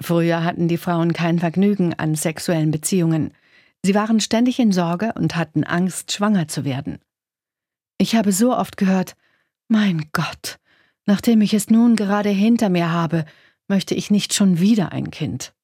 Früher 0.00 0.44
hatten 0.44 0.68
die 0.68 0.78
Frauen 0.78 1.12
kein 1.12 1.38
Vergnügen 1.38 1.94
an 1.94 2.14
sexuellen 2.14 2.70
Beziehungen. 2.70 3.32
Sie 3.82 3.94
waren 3.94 4.20
ständig 4.20 4.58
in 4.58 4.72
Sorge 4.72 5.12
und 5.14 5.36
hatten 5.36 5.64
Angst, 5.64 6.12
schwanger 6.12 6.48
zu 6.48 6.64
werden. 6.64 6.98
Ich 7.98 8.14
habe 8.14 8.32
so 8.32 8.56
oft 8.56 8.76
gehört, 8.76 9.14
mein 9.68 10.08
Gott, 10.12 10.58
nachdem 11.06 11.40
ich 11.40 11.54
es 11.54 11.70
nun 11.70 11.96
gerade 11.96 12.30
hinter 12.30 12.68
mir 12.68 12.90
habe, 12.92 13.24
möchte 13.68 13.94
ich 13.94 14.10
nicht 14.10 14.34
schon 14.34 14.58
wieder 14.58 14.92
ein 14.92 15.10
Kind. 15.10 15.54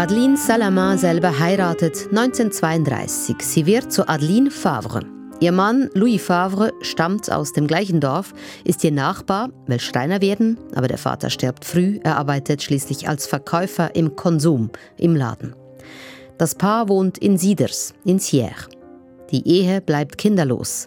Adeline 0.00 0.38
Salamin 0.38 0.96
selber 0.96 1.38
heiratet 1.38 2.08
1932. 2.08 3.36
Sie 3.40 3.66
wird 3.66 3.92
zu 3.92 4.08
Adeline 4.08 4.50
Favre. 4.50 5.00
Ihr 5.40 5.52
Mann 5.52 5.90
Louis 5.92 6.22
Favre 6.22 6.72
stammt 6.80 7.30
aus 7.30 7.52
dem 7.52 7.66
gleichen 7.66 8.00
Dorf, 8.00 8.32
ist 8.64 8.82
ihr 8.82 8.92
Nachbar, 8.92 9.50
will 9.66 9.78
Schreiner 9.78 10.22
werden, 10.22 10.56
aber 10.74 10.88
der 10.88 10.96
Vater 10.96 11.28
stirbt 11.28 11.66
früh, 11.66 12.00
er 12.02 12.16
arbeitet 12.16 12.62
schließlich 12.62 13.10
als 13.10 13.26
Verkäufer 13.26 13.94
im 13.94 14.16
Konsum, 14.16 14.70
im 14.96 15.14
Laden. 15.14 15.54
Das 16.38 16.54
Paar 16.54 16.88
wohnt 16.88 17.18
in 17.18 17.36
Sieders, 17.36 17.92
in 18.06 18.18
Sierre. 18.18 18.68
Die 19.30 19.46
Ehe 19.46 19.82
bleibt 19.82 20.16
kinderlos. 20.16 20.86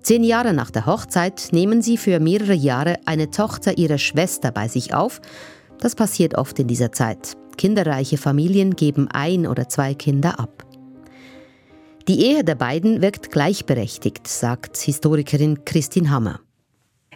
Zehn 0.00 0.24
Jahre 0.24 0.54
nach 0.54 0.70
der 0.70 0.86
Hochzeit 0.86 1.48
nehmen 1.52 1.82
sie 1.82 1.98
für 1.98 2.18
mehrere 2.18 2.54
Jahre 2.54 2.96
eine 3.04 3.30
Tochter 3.30 3.76
ihrer 3.76 3.98
Schwester 3.98 4.52
bei 4.52 4.68
sich 4.68 4.94
auf. 4.94 5.20
Das 5.80 5.94
passiert 5.94 6.38
oft 6.38 6.58
in 6.58 6.66
dieser 6.68 6.92
Zeit. 6.92 7.36
Kinderreiche 7.56 8.18
Familien 8.18 8.76
geben 8.76 9.08
ein 9.10 9.46
oder 9.46 9.68
zwei 9.68 9.94
Kinder 9.94 10.38
ab. 10.38 10.64
Die 12.06 12.20
Ehe 12.26 12.44
der 12.44 12.54
beiden 12.54 13.00
wirkt 13.00 13.30
gleichberechtigt, 13.30 14.28
sagt 14.28 14.76
Historikerin 14.76 15.64
Christine 15.64 16.10
Hammer. 16.10 16.40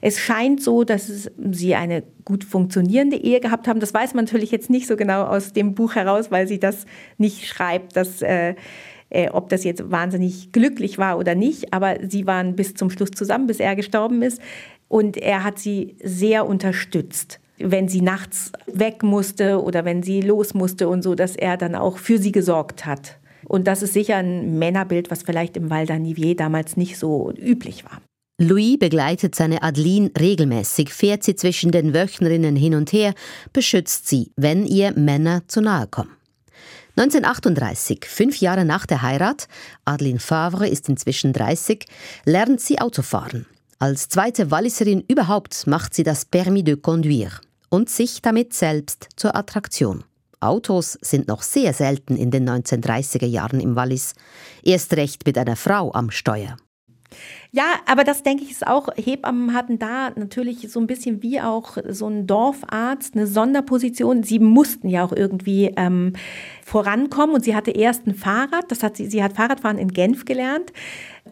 Es 0.00 0.18
scheint 0.18 0.62
so, 0.62 0.84
dass 0.84 1.30
sie 1.50 1.74
eine 1.74 2.04
gut 2.24 2.44
funktionierende 2.44 3.16
Ehe 3.16 3.40
gehabt 3.40 3.68
haben. 3.68 3.80
Das 3.80 3.92
weiß 3.92 4.14
man 4.14 4.24
natürlich 4.24 4.50
jetzt 4.50 4.70
nicht 4.70 4.86
so 4.86 4.96
genau 4.96 5.24
aus 5.24 5.52
dem 5.52 5.74
Buch 5.74 5.94
heraus, 5.94 6.30
weil 6.30 6.46
sie 6.46 6.58
das 6.58 6.86
nicht 7.16 7.46
schreibt, 7.46 7.96
dass, 7.96 8.22
äh, 8.22 8.54
äh, 9.10 9.28
ob 9.30 9.48
das 9.48 9.64
jetzt 9.64 9.90
wahnsinnig 9.90 10.52
glücklich 10.52 10.98
war 10.98 11.18
oder 11.18 11.34
nicht. 11.34 11.72
Aber 11.72 11.96
sie 12.08 12.26
waren 12.26 12.54
bis 12.54 12.74
zum 12.74 12.90
Schluss 12.90 13.10
zusammen, 13.10 13.46
bis 13.46 13.60
er 13.60 13.76
gestorben 13.76 14.22
ist. 14.22 14.40
Und 14.86 15.16
er 15.16 15.44
hat 15.44 15.58
sie 15.58 15.96
sehr 16.02 16.46
unterstützt 16.46 17.40
wenn 17.58 17.88
sie 17.88 18.00
nachts 18.00 18.52
weg 18.66 19.02
musste 19.02 19.62
oder 19.62 19.84
wenn 19.84 20.02
sie 20.02 20.20
los 20.20 20.54
musste 20.54 20.88
und 20.88 21.02
so, 21.02 21.14
dass 21.14 21.36
er 21.36 21.56
dann 21.56 21.74
auch 21.74 21.98
für 21.98 22.18
sie 22.18 22.32
gesorgt 22.32 22.86
hat. 22.86 23.18
Und 23.46 23.66
das 23.66 23.82
ist 23.82 23.92
sicher 23.92 24.16
ein 24.16 24.58
Männerbild, 24.58 25.10
was 25.10 25.22
vielleicht 25.22 25.56
im 25.56 25.70
Val 25.70 25.84
d'Anivier 25.84 26.36
damals 26.36 26.76
nicht 26.76 26.98
so 26.98 27.32
üblich 27.32 27.84
war. 27.84 28.00
Louis 28.40 28.78
begleitet 28.78 29.34
seine 29.34 29.62
Adeline 29.62 30.12
regelmäßig, 30.18 30.92
fährt 30.92 31.24
sie 31.24 31.34
zwischen 31.34 31.72
den 31.72 31.92
Wöchnerinnen 31.92 32.54
hin 32.54 32.74
und 32.74 32.92
her, 32.92 33.14
beschützt 33.52 34.08
sie, 34.08 34.30
wenn 34.36 34.64
ihr 34.64 34.92
Männer 34.92 35.42
zu 35.48 35.60
nahe 35.60 35.88
kommen. 35.88 36.12
1938, 36.96 38.04
fünf 38.06 38.40
Jahre 38.40 38.64
nach 38.64 38.86
der 38.86 39.02
Heirat, 39.02 39.48
Adeline 39.84 40.20
Favre 40.20 40.68
ist 40.68 40.88
inzwischen 40.88 41.32
30, 41.32 41.86
lernt 42.24 42.60
sie 42.60 42.80
Autofahren. 42.80 43.46
Als 43.80 44.08
zweite 44.08 44.50
Walliserin 44.50 45.04
überhaupt 45.08 45.66
macht 45.66 45.94
sie 45.94 46.02
das 46.02 46.24
Permis 46.24 46.64
de 46.64 46.76
Conduire 46.76 47.40
und 47.68 47.90
sich 47.90 48.22
damit 48.22 48.54
selbst 48.54 49.08
zur 49.16 49.34
Attraktion. 49.34 50.04
Autos 50.40 50.96
sind 51.00 51.26
noch 51.26 51.42
sehr 51.42 51.72
selten 51.72 52.16
in 52.16 52.30
den 52.30 52.48
1930er 52.48 53.26
Jahren 53.26 53.60
im 53.60 53.74
Wallis, 53.74 54.14
erst 54.62 54.94
recht 54.94 55.26
mit 55.26 55.36
einer 55.36 55.56
Frau 55.56 55.92
am 55.92 56.10
Steuer. 56.10 56.56
Ja, 57.50 57.64
aber 57.86 58.04
das 58.04 58.22
denke 58.22 58.44
ich 58.44 58.50
ist 58.50 58.66
auch, 58.66 58.88
Hebammen 58.94 59.54
hatten 59.54 59.78
da 59.78 60.10
natürlich 60.10 60.70
so 60.70 60.80
ein 60.80 60.86
bisschen 60.86 61.22
wie 61.22 61.40
auch 61.40 61.78
so 61.88 62.06
ein 62.06 62.26
Dorfarzt 62.26 63.14
eine 63.14 63.26
Sonderposition. 63.26 64.22
Sie 64.22 64.38
mussten 64.38 64.88
ja 64.90 65.02
auch 65.02 65.12
irgendwie 65.12 65.72
ähm, 65.76 66.12
vorankommen 66.62 67.34
und 67.34 67.44
sie 67.44 67.56
hatte 67.56 67.70
erst 67.70 68.06
ein 68.06 68.14
Fahrrad, 68.14 68.70
das 68.70 68.82
hat 68.82 68.98
sie, 68.98 69.06
sie 69.06 69.22
hat 69.22 69.32
Fahrradfahren 69.32 69.78
in 69.78 69.88
Genf 69.88 70.26
gelernt. 70.26 70.72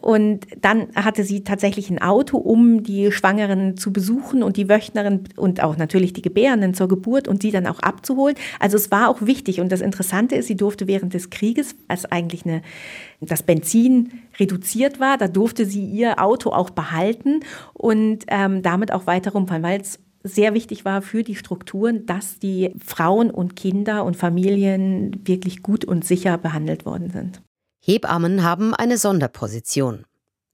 Und 0.00 0.46
dann 0.61 0.88
hatte 0.94 1.24
sie 1.24 1.42
tatsächlich 1.42 1.90
ein 1.90 2.00
Auto, 2.00 2.38
um 2.38 2.83
die 2.83 3.11
Schwangeren 3.12 3.76
zu 3.76 3.92
besuchen 3.92 4.42
und 4.42 4.57
die 4.57 4.68
Wöchnerin 4.68 5.24
und 5.37 5.62
auch 5.62 5.76
natürlich 5.76 6.12
die 6.12 6.22
Gebärenden 6.22 6.74
zur 6.74 6.88
Geburt 6.88 7.29
und 7.29 7.42
sie 7.42 7.50
dann 7.50 7.66
auch 7.66 7.81
abzuholen. 7.81 8.37
Also 8.61 8.76
es 8.76 8.90
war 8.90 9.09
auch 9.09 9.22
wichtig. 9.22 9.61
Und 9.61 9.72
das 9.72 9.81
Interessante 9.81 10.37
ist, 10.37 10.46
sie 10.46 10.57
durfte 10.57 10.87
während 10.87 11.14
des 11.14 11.31
Krieges, 11.31 11.74
als 11.88 12.05
eigentlich 12.05 12.44
eine, 12.44 12.62
das 13.20 13.42
Benzin 13.42 14.12
reduziert 14.38 15.00
war, 15.00 15.16
da 15.18 15.29
durfte 15.29 15.64
sie 15.64 15.85
ihr 15.85 16.05
Auto 16.14 16.50
auch 16.50 16.70
behalten 16.70 17.40
und 17.72 18.24
ähm, 18.28 18.62
damit 18.62 18.92
auch 18.92 19.06
weiter 19.06 19.32
rumfahren, 19.32 19.62
weil 19.62 19.80
es 19.80 19.98
sehr 20.22 20.54
wichtig 20.54 20.84
war 20.84 21.02
für 21.02 21.22
die 21.22 21.36
Strukturen, 21.36 22.06
dass 22.06 22.38
die 22.38 22.72
Frauen 22.84 23.30
und 23.30 23.56
Kinder 23.56 24.04
und 24.04 24.16
Familien 24.16 25.20
wirklich 25.26 25.62
gut 25.62 25.84
und 25.84 26.04
sicher 26.04 26.38
behandelt 26.38 26.84
worden 26.84 27.10
sind. 27.10 27.42
Hebammen 27.80 28.42
haben 28.42 28.74
eine 28.74 28.98
Sonderposition. 28.98 30.04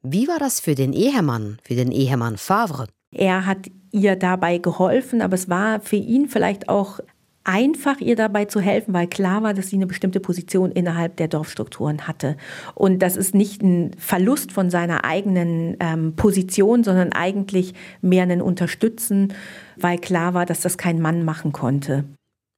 Wie 0.03 0.29
war 0.29 0.39
das 0.39 0.61
für 0.61 0.75
den 0.75 0.93
Ehemann, 0.93 1.59
für 1.63 1.75
den 1.75 1.93
Ehemann 1.93 2.37
Favre? 2.37 2.89
Er 3.15 3.47
hat 3.47 3.71
ihr 3.93 4.17
dabei 4.17 4.59
geholfen, 4.59 5.23
aber 5.23 5.35
es 5.35 5.49
war 5.49 5.81
für 5.81 5.97
ihn 5.97 6.29
vielleicht 6.29 6.69
auch 6.69 7.01
einfach, 7.45 8.01
ihr 8.01 8.17
dabei 8.17 8.45
zu 8.45 8.61
helfen, 8.61 8.95
weil 8.95 9.07
klar 9.07 9.43
war, 9.43 9.55
dass 9.55 9.69
sie 9.69 9.77
eine 9.77 9.87
bestimmte 9.87 10.21
Position 10.21 10.71
innerhalb 10.71 11.17
der 11.17 11.29
Dorfstrukturen 11.29 12.07
hatte. 12.07 12.37
Und 12.75 13.01
das 13.01 13.17
ist 13.17 13.35
nicht 13.35 13.63
ein 13.63 13.93
Verlust 13.99 14.53
von 14.53 14.71
seiner 14.71 15.05
eigenen 15.05 15.77
ähm, 15.81 16.15
Position, 16.17 16.85
sondern 16.85 17.13
eigentlich 17.13 17.75
mehr 18.01 18.25
ein 18.25 18.43
Unterstützen, 18.43 19.35
weil 19.77 19.99
klar 19.99 20.35
war, 20.35 20.47
dass 20.47 20.61
das 20.61 20.79
kein 20.79 21.01
Mann 21.01 21.25
machen 21.25 21.53
konnte. 21.53 22.05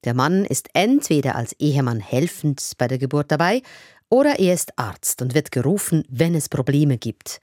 Der 0.05 0.15
Mann 0.15 0.45
ist 0.45 0.69
entweder 0.75 1.35
als 1.35 1.55
Ehemann 1.59 2.01
helfend 2.01 2.73
bei 2.77 2.89
der 2.89 2.99
Geburt 2.99 3.33
dabei 3.33 3.63
oder 4.11 4.39
er 4.39 4.55
ist 4.55 4.79
Arzt 4.79 5.23
und 5.23 5.35
wird 5.35 5.51
gerufen, 5.51 6.05
wenn 6.09 6.35
es 6.35 6.49
Probleme 6.49 6.99
gibt. 6.99 7.41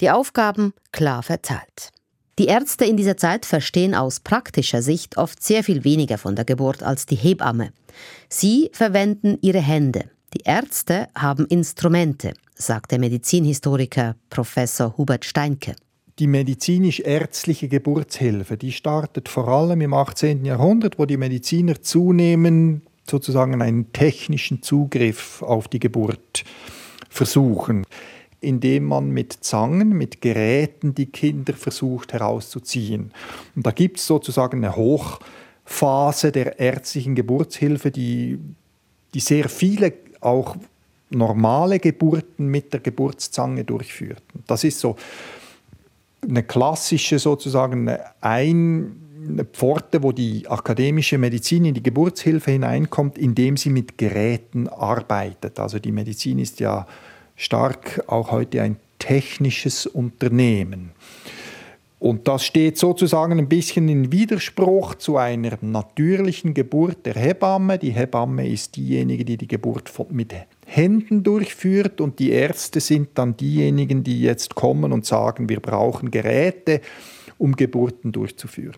Die 0.00 0.10
Aufgaben 0.10 0.72
klar 0.92 1.22
verteilt. 1.22 1.90
Die 2.38 2.46
Ärzte 2.46 2.84
in 2.84 2.96
dieser 2.96 3.16
Zeit 3.16 3.46
verstehen 3.46 3.94
aus 3.94 4.18
praktischer 4.18 4.82
Sicht 4.82 5.16
oft 5.16 5.40
sehr 5.42 5.62
viel 5.62 5.84
weniger 5.84 6.18
von 6.18 6.34
der 6.34 6.44
Geburt 6.44 6.82
als 6.82 7.06
die 7.06 7.14
Hebamme. 7.14 7.72
Sie 8.28 8.70
verwenden 8.72 9.38
ihre 9.40 9.60
Hände. 9.60 10.10
Die 10.34 10.40
Ärzte 10.44 11.06
haben 11.14 11.46
Instrumente, 11.46 12.34
sagt 12.56 12.90
der 12.90 12.98
Medizinhistoriker 12.98 14.16
Professor 14.30 14.96
Hubert 14.96 15.24
Steinke. 15.24 15.76
Die 16.18 16.26
medizinisch-ärztliche 16.26 17.68
Geburtshilfe, 17.68 18.56
die 18.56 18.72
startet 18.72 19.28
vor 19.28 19.46
allem 19.46 19.80
im 19.80 19.94
18. 19.94 20.44
Jahrhundert, 20.44 20.98
wo 20.98 21.06
die 21.06 21.16
Mediziner 21.16 21.82
zunehmend 21.82 22.82
sozusagen 23.08 23.62
einen 23.62 23.92
technischen 23.92 24.62
Zugriff 24.62 25.40
auf 25.42 25.68
die 25.68 25.78
Geburt 25.78 26.44
versuchen, 27.08 27.84
indem 28.44 28.84
man 28.84 29.10
mit 29.10 29.32
Zangen, 29.40 29.90
mit 29.90 30.20
Geräten 30.20 30.94
die 30.94 31.06
Kinder 31.06 31.54
versucht 31.54 32.12
herauszuziehen. 32.12 33.12
Und 33.56 33.66
da 33.66 33.70
gibt 33.70 33.98
es 33.98 34.06
sozusagen 34.06 34.64
eine 34.64 34.76
Hochphase 34.76 36.32
der 36.32 36.58
ärztlichen 36.58 37.14
Geburtshilfe, 37.14 37.90
die, 37.90 38.38
die 39.14 39.20
sehr 39.20 39.48
viele 39.48 39.92
auch 40.20 40.56
normale 41.10 41.78
Geburten 41.78 42.46
mit 42.46 42.72
der 42.72 42.80
Geburtszange 42.80 43.64
durchführt. 43.64 44.22
Das 44.46 44.64
ist 44.64 44.80
so 44.80 44.96
eine 46.22 46.42
klassische 46.42 47.18
sozusagen 47.18 47.90
ein 48.20 49.00
eine 49.28 49.44
Pforte, 49.44 50.02
wo 50.02 50.12
die 50.12 50.46
akademische 50.48 51.18
Medizin 51.18 51.64
in 51.64 51.74
die 51.74 51.82
Geburtshilfe 51.82 52.50
hineinkommt, 52.50 53.18
indem 53.18 53.56
sie 53.56 53.70
mit 53.70 53.98
Geräten 53.98 54.68
arbeitet. 54.68 55.58
Also 55.58 55.78
die 55.78 55.92
Medizin 55.92 56.38
ist 56.38 56.60
ja 56.60 56.86
stark 57.36 58.02
auch 58.06 58.30
heute 58.30 58.62
ein 58.62 58.76
technisches 58.98 59.86
Unternehmen. 59.86 60.92
Und 62.04 62.28
das 62.28 62.44
steht 62.44 62.76
sozusagen 62.76 63.38
ein 63.38 63.48
bisschen 63.48 63.88
in 63.88 64.12
Widerspruch 64.12 64.96
zu 64.96 65.16
einer 65.16 65.56
natürlichen 65.62 66.52
Geburt 66.52 67.06
der 67.06 67.14
Hebamme. 67.14 67.78
Die 67.78 67.92
Hebamme 67.92 68.46
ist 68.46 68.76
diejenige, 68.76 69.24
die 69.24 69.38
die 69.38 69.48
Geburt 69.48 69.90
mit 70.10 70.34
Händen 70.66 71.22
durchführt 71.22 72.02
und 72.02 72.18
die 72.18 72.30
Ärzte 72.30 72.80
sind 72.80 73.10
dann 73.14 73.38
diejenigen, 73.38 74.04
die 74.04 74.20
jetzt 74.20 74.54
kommen 74.54 74.92
und 74.92 75.06
sagen, 75.06 75.48
wir 75.48 75.60
brauchen 75.60 76.10
Geräte, 76.10 76.82
um 77.38 77.56
Geburten 77.56 78.12
durchzuführen. 78.12 78.76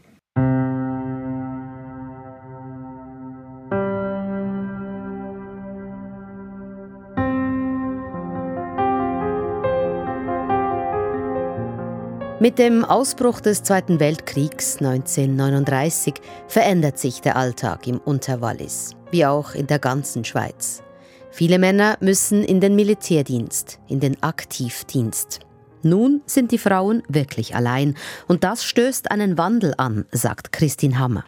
Mit 12.39 12.59
dem 12.59 12.85
Ausbruch 12.85 13.41
des 13.41 13.63
Zweiten 13.63 13.99
Weltkriegs 13.99 14.77
1939 14.77 16.17
verändert 16.49 16.99
sich 16.99 17.23
der 17.23 17.35
Alltag 17.35 17.87
im 17.87 17.97
Unterwallis, 17.97 18.95
wie 19.11 19.25
auch 19.25 19.55
in 19.55 19.67
der 19.67 19.79
ganzen 19.79 20.23
Schweiz. 20.23 20.83
Viele 21.31 21.59
Männer 21.59 21.97
müssen 22.01 22.45
in 22.45 22.61
den 22.61 22.77
Militärdienst, 22.77 23.81
in 23.89 24.01
den 24.01 24.23
Aktivdienst. 24.23 25.41
Nun 25.83 26.21
sind 26.27 26.53
die 26.53 26.59
Frauen 26.59 27.03
wirklich 27.09 27.55
allein 27.55 27.95
und 28.29 28.45
das 28.45 28.65
stößt 28.65 29.11
einen 29.11 29.39
Wandel 29.39 29.73
an, 29.79 30.05
sagt 30.13 30.53
Christine 30.53 30.99
Hammer. 30.99 31.25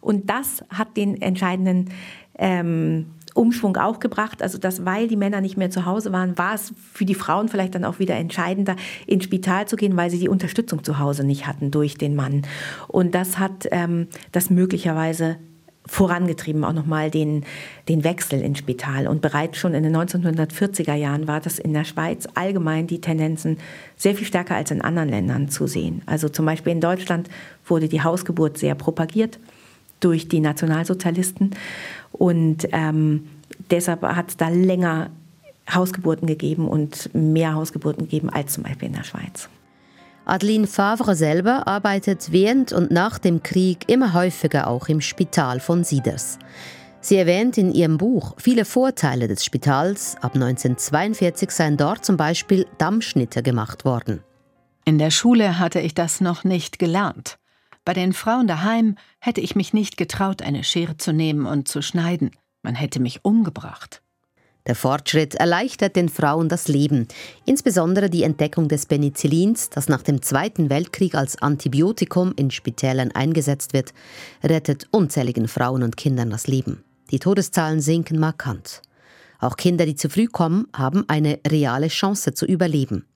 Und 0.00 0.30
das 0.30 0.64
hat 0.68 0.96
den 0.96 1.22
entscheidenden 1.22 1.90
ähm, 2.36 3.12
Umschwung 3.34 3.76
auch 3.76 4.00
gebracht. 4.00 4.42
Also 4.42 4.58
dass, 4.58 4.84
weil 4.84 5.08
die 5.08 5.16
Männer 5.16 5.40
nicht 5.40 5.56
mehr 5.56 5.70
zu 5.70 5.84
Hause 5.84 6.12
waren, 6.12 6.36
war 6.38 6.54
es 6.54 6.72
für 6.92 7.04
die 7.04 7.14
Frauen 7.14 7.48
vielleicht 7.48 7.74
dann 7.74 7.84
auch 7.84 7.98
wieder 7.98 8.16
entscheidender, 8.16 8.76
ins 9.06 9.24
Spital 9.24 9.66
zu 9.66 9.76
gehen, 9.76 9.96
weil 9.96 10.10
sie 10.10 10.18
die 10.18 10.28
Unterstützung 10.28 10.84
zu 10.84 10.98
Hause 10.98 11.24
nicht 11.24 11.46
hatten 11.46 11.70
durch 11.70 11.96
den 11.96 12.14
Mann. 12.14 12.42
Und 12.88 13.14
das 13.14 13.38
hat 13.38 13.68
ähm, 13.70 14.08
das 14.32 14.50
möglicherweise 14.50 15.36
vorangetrieben, 15.86 16.62
auch 16.64 16.72
nochmal 16.72 17.10
den, 17.10 17.44
den 17.88 18.04
Wechsel 18.04 18.40
ins 18.40 18.58
Spital. 18.58 19.08
Und 19.08 19.22
bereits 19.22 19.58
schon 19.58 19.74
in 19.74 19.82
den 19.82 19.96
1940er 19.96 20.94
Jahren 20.94 21.26
war 21.26 21.40
das 21.40 21.58
in 21.58 21.72
der 21.72 21.84
Schweiz 21.84 22.28
allgemein 22.34 22.86
die 22.86 23.00
Tendenzen 23.00 23.58
sehr 23.96 24.14
viel 24.14 24.26
stärker 24.26 24.54
als 24.54 24.70
in 24.70 24.82
anderen 24.82 25.08
Ländern 25.08 25.48
zu 25.48 25.66
sehen. 25.66 26.02
Also 26.06 26.28
zum 26.28 26.46
Beispiel 26.46 26.72
in 26.72 26.80
Deutschland 26.80 27.28
wurde 27.66 27.88
die 27.88 28.02
Hausgeburt 28.02 28.56
sehr 28.56 28.74
propagiert 28.76 29.40
durch 30.00 30.28
die 30.28 30.40
Nationalsozialisten. 30.40 31.50
Und 32.12 32.68
ähm, 32.72 33.28
deshalb 33.70 34.02
hat 34.02 34.30
es 34.30 34.36
da 34.36 34.48
länger 34.48 35.10
Hausgeburten 35.72 36.26
gegeben 36.26 36.68
und 36.68 37.10
mehr 37.14 37.54
Hausgeburten 37.54 38.04
gegeben 38.04 38.30
als 38.30 38.54
zum 38.54 38.64
Beispiel 38.64 38.88
in 38.88 38.94
der 38.94 39.04
Schweiz. 39.04 39.48
Adeline 40.24 40.66
Favre 40.66 41.16
selber 41.16 41.66
arbeitet 41.66 42.28
während 42.30 42.72
und 42.72 42.90
nach 42.90 43.18
dem 43.18 43.42
Krieg 43.42 43.88
immer 43.88 44.12
häufiger 44.12 44.68
auch 44.68 44.88
im 44.88 45.00
Spital 45.00 45.60
von 45.60 45.82
Sieders. 45.82 46.38
Sie 47.00 47.16
erwähnt 47.16 47.56
in 47.56 47.72
ihrem 47.72 47.96
Buch 47.96 48.34
viele 48.36 48.64
Vorteile 48.64 49.26
des 49.26 49.44
Spitals. 49.44 50.16
Ab 50.20 50.34
1942 50.34 51.50
seien 51.50 51.76
dort 51.76 52.04
zum 52.04 52.16
Beispiel 52.16 52.66
Dammschnitte 52.78 53.42
gemacht 53.42 53.84
worden. 53.84 54.20
In 54.84 54.98
der 54.98 55.10
Schule 55.10 55.58
hatte 55.58 55.80
ich 55.80 55.94
das 55.94 56.20
noch 56.20 56.44
nicht 56.44 56.78
gelernt. 56.78 57.39
Bei 57.90 57.94
den 57.94 58.12
Frauen 58.12 58.46
daheim 58.46 58.94
hätte 59.18 59.40
ich 59.40 59.56
mich 59.56 59.72
nicht 59.72 59.96
getraut, 59.96 60.42
eine 60.42 60.62
Schere 60.62 60.96
zu 60.96 61.12
nehmen 61.12 61.44
und 61.44 61.66
zu 61.66 61.82
schneiden. 61.82 62.30
Man 62.62 62.76
hätte 62.76 63.00
mich 63.00 63.24
umgebracht. 63.24 64.00
Der 64.68 64.76
Fortschritt 64.76 65.34
erleichtert 65.34 65.96
den 65.96 66.08
Frauen 66.08 66.48
das 66.48 66.68
Leben. 66.68 67.08
Insbesondere 67.46 68.08
die 68.08 68.22
Entdeckung 68.22 68.68
des 68.68 68.86
Penicillins, 68.86 69.70
das 69.70 69.88
nach 69.88 70.02
dem 70.02 70.22
Zweiten 70.22 70.70
Weltkrieg 70.70 71.16
als 71.16 71.42
Antibiotikum 71.42 72.32
in 72.36 72.52
Spitälern 72.52 73.10
eingesetzt 73.10 73.72
wird, 73.72 73.92
rettet 74.44 74.86
unzähligen 74.92 75.48
Frauen 75.48 75.82
und 75.82 75.96
Kindern 75.96 76.30
das 76.30 76.46
Leben. 76.46 76.84
Die 77.10 77.18
Todeszahlen 77.18 77.80
sinken 77.80 78.20
markant. 78.20 78.82
Auch 79.40 79.56
Kinder, 79.56 79.84
die 79.84 79.96
zu 79.96 80.08
früh 80.08 80.28
kommen, 80.28 80.68
haben 80.72 81.06
eine 81.08 81.40
reale 81.44 81.88
Chance 81.88 82.34
zu 82.34 82.46
überleben. 82.46 83.09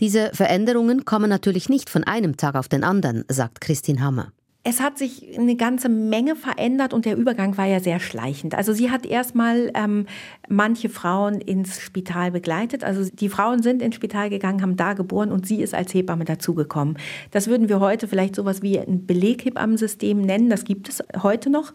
Diese 0.00 0.30
Veränderungen 0.32 1.04
kommen 1.04 1.30
natürlich 1.30 1.68
nicht 1.68 1.88
von 1.88 2.04
einem 2.04 2.36
Tag 2.36 2.56
auf 2.56 2.68
den 2.68 2.82
anderen, 2.82 3.24
sagt 3.28 3.60
Christine 3.60 4.00
Hammer. 4.00 4.32
Es 4.66 4.80
hat 4.80 4.96
sich 4.96 5.38
eine 5.38 5.56
ganze 5.56 5.90
Menge 5.90 6.34
verändert 6.36 6.94
und 6.94 7.04
der 7.04 7.18
Übergang 7.18 7.58
war 7.58 7.66
ja 7.66 7.80
sehr 7.80 8.00
schleichend. 8.00 8.54
Also 8.54 8.72
sie 8.72 8.90
hat 8.90 9.04
erstmal 9.04 9.70
ähm, 9.74 10.06
manche 10.48 10.88
Frauen 10.88 11.42
ins 11.42 11.82
Spital 11.82 12.30
begleitet. 12.30 12.82
Also 12.82 13.10
die 13.12 13.28
Frauen 13.28 13.62
sind 13.62 13.82
ins 13.82 13.94
Spital 13.94 14.30
gegangen, 14.30 14.62
haben 14.62 14.76
da 14.76 14.94
geboren 14.94 15.32
und 15.32 15.46
sie 15.46 15.60
ist 15.60 15.74
als 15.74 15.92
Hebamme 15.92 16.24
dazugekommen. 16.24 16.96
Das 17.30 17.46
würden 17.46 17.68
wir 17.68 17.78
heute 17.78 18.08
vielleicht 18.08 18.36
sowas 18.36 18.62
wie 18.62 18.80
ein 18.80 19.04
Beleghebammensystem 19.04 20.22
nennen. 20.22 20.48
Das 20.48 20.64
gibt 20.64 20.88
es 20.88 21.04
heute 21.22 21.50
noch. 21.50 21.74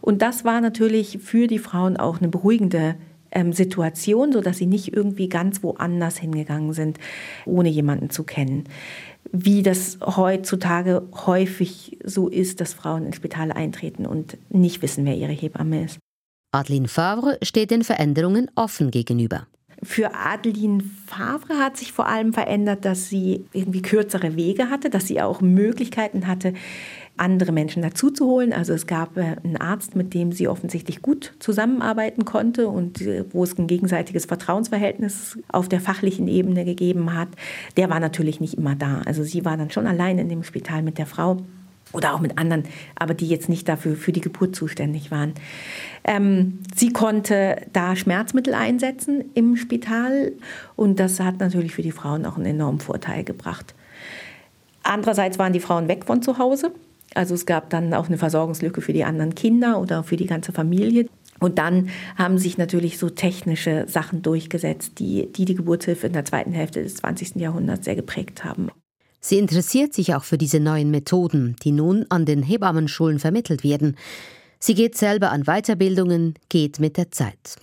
Und 0.00 0.22
das 0.22 0.44
war 0.44 0.60
natürlich 0.60 1.18
für 1.18 1.48
die 1.48 1.58
Frauen 1.58 1.96
auch 1.96 2.20
eine 2.20 2.28
beruhigende 2.28 2.94
ähm, 3.32 3.52
Situation, 3.52 4.32
sodass 4.32 4.58
sie 4.58 4.66
nicht 4.66 4.92
irgendwie 4.92 5.28
ganz 5.28 5.62
woanders 5.62 6.18
hingegangen 6.18 6.72
sind, 6.72 6.98
ohne 7.46 7.68
jemanden 7.68 8.10
zu 8.10 8.24
kennen. 8.24 8.64
Wie 9.32 9.62
das 9.62 9.98
heutzutage 10.04 11.02
häufig 11.26 11.98
so 12.04 12.28
ist, 12.28 12.60
dass 12.60 12.74
Frauen 12.74 13.06
ins 13.06 13.16
Spital 13.16 13.52
eintreten 13.52 14.06
und 14.06 14.38
nicht 14.48 14.82
wissen, 14.82 15.04
wer 15.04 15.16
ihre 15.16 15.32
Hebamme 15.32 15.84
ist. 15.84 15.98
Adeline 16.52 16.88
Favre 16.88 17.38
steht 17.42 17.70
den 17.70 17.84
Veränderungen 17.84 18.50
offen 18.56 18.90
gegenüber. 18.90 19.46
Für 19.82 20.14
Adeline 20.14 20.82
Favre 21.06 21.54
hat 21.58 21.78
sich 21.78 21.92
vor 21.92 22.06
allem 22.06 22.34
verändert, 22.34 22.84
dass 22.84 23.08
sie 23.08 23.46
irgendwie 23.52 23.80
kürzere 23.80 24.36
Wege 24.36 24.68
hatte, 24.68 24.90
dass 24.90 25.06
sie 25.06 25.22
auch 25.22 25.40
Möglichkeiten 25.40 26.26
hatte, 26.26 26.52
andere 27.20 27.52
Menschen 27.52 27.82
dazuzuholen. 27.82 28.52
Also 28.52 28.72
es 28.72 28.86
gab 28.86 29.16
äh, 29.16 29.36
einen 29.44 29.56
Arzt, 29.56 29.94
mit 29.94 30.14
dem 30.14 30.32
sie 30.32 30.48
offensichtlich 30.48 31.02
gut 31.02 31.34
zusammenarbeiten 31.38 32.24
konnte 32.24 32.68
und 32.68 33.02
äh, 33.02 33.24
wo 33.32 33.44
es 33.44 33.58
ein 33.58 33.66
gegenseitiges 33.66 34.24
Vertrauensverhältnis 34.24 35.38
auf 35.48 35.68
der 35.68 35.80
fachlichen 35.80 36.28
Ebene 36.28 36.64
gegeben 36.64 37.14
hat. 37.14 37.28
Der 37.76 37.90
war 37.90 38.00
natürlich 38.00 38.40
nicht 38.40 38.54
immer 38.54 38.74
da. 38.74 39.02
Also 39.04 39.22
sie 39.22 39.44
war 39.44 39.56
dann 39.56 39.70
schon 39.70 39.86
allein 39.86 40.18
in 40.18 40.28
dem 40.28 40.42
Spital 40.42 40.82
mit 40.82 40.98
der 40.98 41.06
Frau 41.06 41.38
oder 41.92 42.14
auch 42.14 42.20
mit 42.20 42.38
anderen, 42.38 42.64
aber 42.94 43.14
die 43.14 43.28
jetzt 43.28 43.48
nicht 43.48 43.68
dafür 43.68 43.96
für 43.96 44.12
die 44.12 44.20
Geburt 44.20 44.54
zuständig 44.54 45.10
waren. 45.10 45.34
Ähm, 46.04 46.60
sie 46.74 46.92
konnte 46.92 47.56
da 47.72 47.96
Schmerzmittel 47.96 48.54
einsetzen 48.54 49.24
im 49.34 49.56
Spital 49.56 50.32
und 50.76 51.00
das 51.00 51.20
hat 51.20 51.40
natürlich 51.40 51.74
für 51.74 51.82
die 51.82 51.92
Frauen 51.92 52.24
auch 52.24 52.36
einen 52.36 52.46
enormen 52.46 52.80
Vorteil 52.80 53.24
gebracht. 53.24 53.74
Andererseits 54.82 55.38
waren 55.38 55.52
die 55.52 55.60
Frauen 55.60 55.88
weg 55.88 56.04
von 56.06 56.22
zu 56.22 56.38
Hause. 56.38 56.72
Also 57.14 57.34
es 57.34 57.46
gab 57.46 57.70
dann 57.70 57.92
auch 57.94 58.06
eine 58.06 58.18
Versorgungslücke 58.18 58.80
für 58.80 58.92
die 58.92 59.04
anderen 59.04 59.34
Kinder 59.34 59.80
oder 59.80 60.02
für 60.02 60.16
die 60.16 60.26
ganze 60.26 60.52
Familie. 60.52 61.06
Und 61.40 61.58
dann 61.58 61.88
haben 62.16 62.38
sich 62.38 62.58
natürlich 62.58 62.98
so 62.98 63.08
technische 63.08 63.86
Sachen 63.88 64.22
durchgesetzt, 64.22 64.98
die 64.98 65.28
die, 65.32 65.46
die 65.46 65.54
Geburtshilfe 65.54 66.06
in 66.06 66.12
der 66.12 66.24
zweiten 66.24 66.52
Hälfte 66.52 66.82
des 66.82 66.96
20. 66.96 67.36
Jahrhunderts 67.36 67.86
sehr 67.86 67.96
geprägt 67.96 68.44
haben. 68.44 68.70
Sie 69.20 69.38
interessiert 69.38 69.92
sich 69.92 70.14
auch 70.14 70.24
für 70.24 70.38
diese 70.38 70.60
neuen 70.60 70.90
Methoden, 70.90 71.56
die 71.62 71.72
nun 71.72 72.06
an 72.08 72.24
den 72.24 72.42
Hebammenschulen 72.42 73.18
vermittelt 73.18 73.64
werden. 73.64 73.96
Sie 74.58 74.74
geht 74.74 74.96
selber 74.96 75.30
an 75.30 75.44
Weiterbildungen, 75.44 76.34
geht 76.48 76.80
mit 76.80 76.96
der 76.96 77.10
Zeit. 77.10 77.56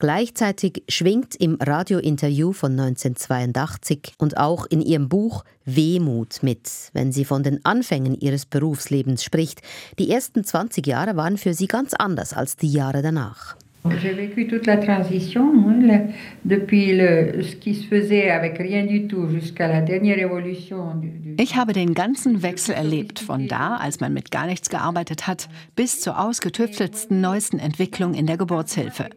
Gleichzeitig 0.00 0.82
schwingt 0.88 1.36
im 1.36 1.58
Radiointerview 1.60 2.52
von 2.52 2.72
1982 2.72 4.14
und 4.16 4.38
auch 4.38 4.64
in 4.64 4.80
ihrem 4.80 5.10
Buch 5.10 5.44
Wehmut 5.66 6.42
mit, 6.42 6.70
wenn 6.94 7.12
sie 7.12 7.26
von 7.26 7.42
den 7.42 7.62
Anfängen 7.66 8.18
ihres 8.18 8.46
Berufslebens 8.46 9.22
spricht. 9.22 9.60
Die 9.98 10.10
ersten 10.10 10.42
20 10.42 10.86
Jahre 10.86 11.16
waren 11.16 11.36
für 11.36 11.52
sie 11.52 11.66
ganz 11.66 11.92
anders 11.92 12.32
als 12.32 12.56
die 12.56 12.72
Jahre 12.72 13.02
danach. 13.02 13.56
J'ai 14.02 14.12
vécu 14.12 14.46
toute 14.46 14.66
la 14.66 14.76
transition, 14.76 15.54
hein, 15.66 16.10
depuis 16.44 16.94
le, 16.94 17.42
ce 17.42 17.56
qui 17.56 17.74
se 17.74 17.86
faisait 17.86 18.30
avec 18.30 18.58
rien 18.58 18.84
du 18.84 19.06
tout 19.06 19.26
jusqu'à 19.28 19.68
la 19.68 19.80
dernière 19.80 20.18
évolution. 20.18 21.00
Ich 21.38 21.56
habe 21.56 21.72
den 21.72 21.94
ganzen 21.94 22.42
Wechsel 22.42 22.74
erlebt, 22.74 23.20
von 23.20 23.48
da, 23.48 23.76
als 23.76 24.00
man 24.00 24.12
mit 24.12 24.30
gar 24.30 24.46
nichts 24.46 24.68
gearbeitet 24.68 25.26
hat, 25.26 25.48
bis 25.76 26.00
zur 26.00 26.20
ausgetüftelsten 26.20 27.22
neuesten 27.22 27.58
Entwicklung 27.58 28.12
in 28.12 28.26
der 28.26 28.36
Geburtshilfe. 28.36 29.08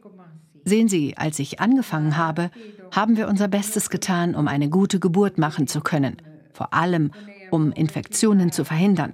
Sehen 0.65 0.87
Sie, 0.87 1.17
als 1.17 1.39
ich 1.39 1.59
angefangen 1.59 2.17
habe, 2.17 2.49
haben 2.91 3.17
wir 3.17 3.27
unser 3.27 3.47
Bestes 3.47 3.89
getan, 3.89 4.35
um 4.35 4.47
eine 4.47 4.69
gute 4.69 4.99
Geburt 4.99 5.37
machen 5.37 5.67
zu 5.67 5.81
können, 5.81 6.17
vor 6.53 6.73
allem 6.73 7.11
um 7.51 7.71
Infektionen 7.71 8.51
zu 8.51 8.63
verhindern. 8.63 9.13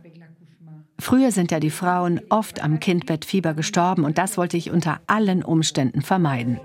Früher 1.00 1.32
sind 1.32 1.52
ja 1.52 1.60
die 1.60 1.70
Frauen 1.70 2.20
oft 2.30 2.62
am 2.62 2.80
Kindbettfieber 2.80 3.54
gestorben 3.54 4.04
und 4.04 4.18
das 4.18 4.38
wollte 4.38 4.58
ich 4.58 4.70
unter 4.70 5.00
allen 5.08 5.44
Umständen 5.44 6.02
vermeiden. 6.02 6.60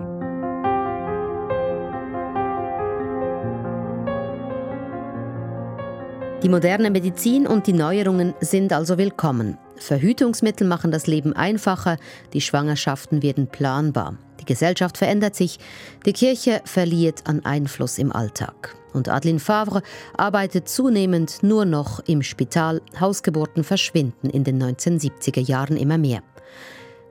Die 6.43 6.49
moderne 6.49 6.91
Medizin 6.91 7.47
und 7.47 7.65
die 7.65 7.73
Neuerungen 7.73 8.35
sind 8.39 8.71
also 8.71 8.97
willkommen. 8.99 9.57
Verhütungsmittel 9.77 10.67
machen 10.67 10.91
das 10.91 11.07
Leben 11.07 11.33
einfacher, 11.33 11.97
die 12.33 12.41
Schwangerschaften 12.41 13.23
werden 13.23 13.47
planbar. 13.47 14.17
Die 14.45 14.53
Gesellschaft 14.53 14.97
verändert 14.99 15.35
sich, 15.35 15.57
die 16.05 16.13
Kirche 16.13 16.61
verliert 16.65 17.23
an 17.25 17.43
Einfluss 17.45 17.97
im 17.97 18.11
Alltag. 18.11 18.75
Und 18.93 19.09
Adeline 19.09 19.39
Favre 19.39 19.81
arbeitet 20.15 20.69
zunehmend 20.69 21.41
nur 21.41 21.65
noch 21.65 21.99
im 22.07 22.21
Spital. 22.21 22.79
Hausgeburten 22.99 23.63
verschwinden 23.63 24.29
in 24.29 24.43
den 24.43 24.61
1970er 24.61 25.41
Jahren 25.41 25.77
immer 25.77 25.97
mehr. 25.97 26.21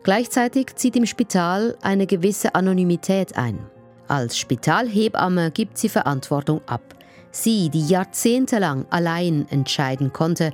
Gleichzeitig 0.05 0.77
zieht 0.77 0.95
im 0.97 1.07
Spital 1.07 1.77
eine 1.83 2.07
gewisse 2.07 2.55
Anonymität 2.55 3.37
ein. 3.37 3.59
Als 4.07 4.39
Spitalhebamme 4.39 5.51
gibt 5.51 5.77
sie 5.77 5.89
Verantwortung 5.89 6.61
ab. 6.67 6.95
Sie, 7.33 7.69
die 7.69 7.85
jahrzehntelang 7.85 8.87
allein 8.91 9.49
entscheiden 9.51 10.13
konnte 10.13 10.53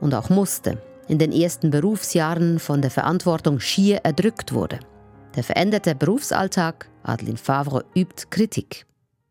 und 0.00 0.14
auch 0.14 0.30
musste, 0.30 0.80
in 1.08 1.18
den 1.18 1.32
ersten 1.32 1.70
Berufsjahren 1.70 2.60
von 2.60 2.82
der 2.82 2.90
Verantwortung 2.90 3.58
schier 3.58 4.00
erdrückt 4.04 4.52
wurde. 4.52 4.78
Der 5.36 5.44
veränderte 5.44 5.94
Berufsalltag, 5.94 6.88
Adeline 7.02 7.38
Favre 7.38 7.84
übt 7.94 8.26
Kritik. 8.30 8.86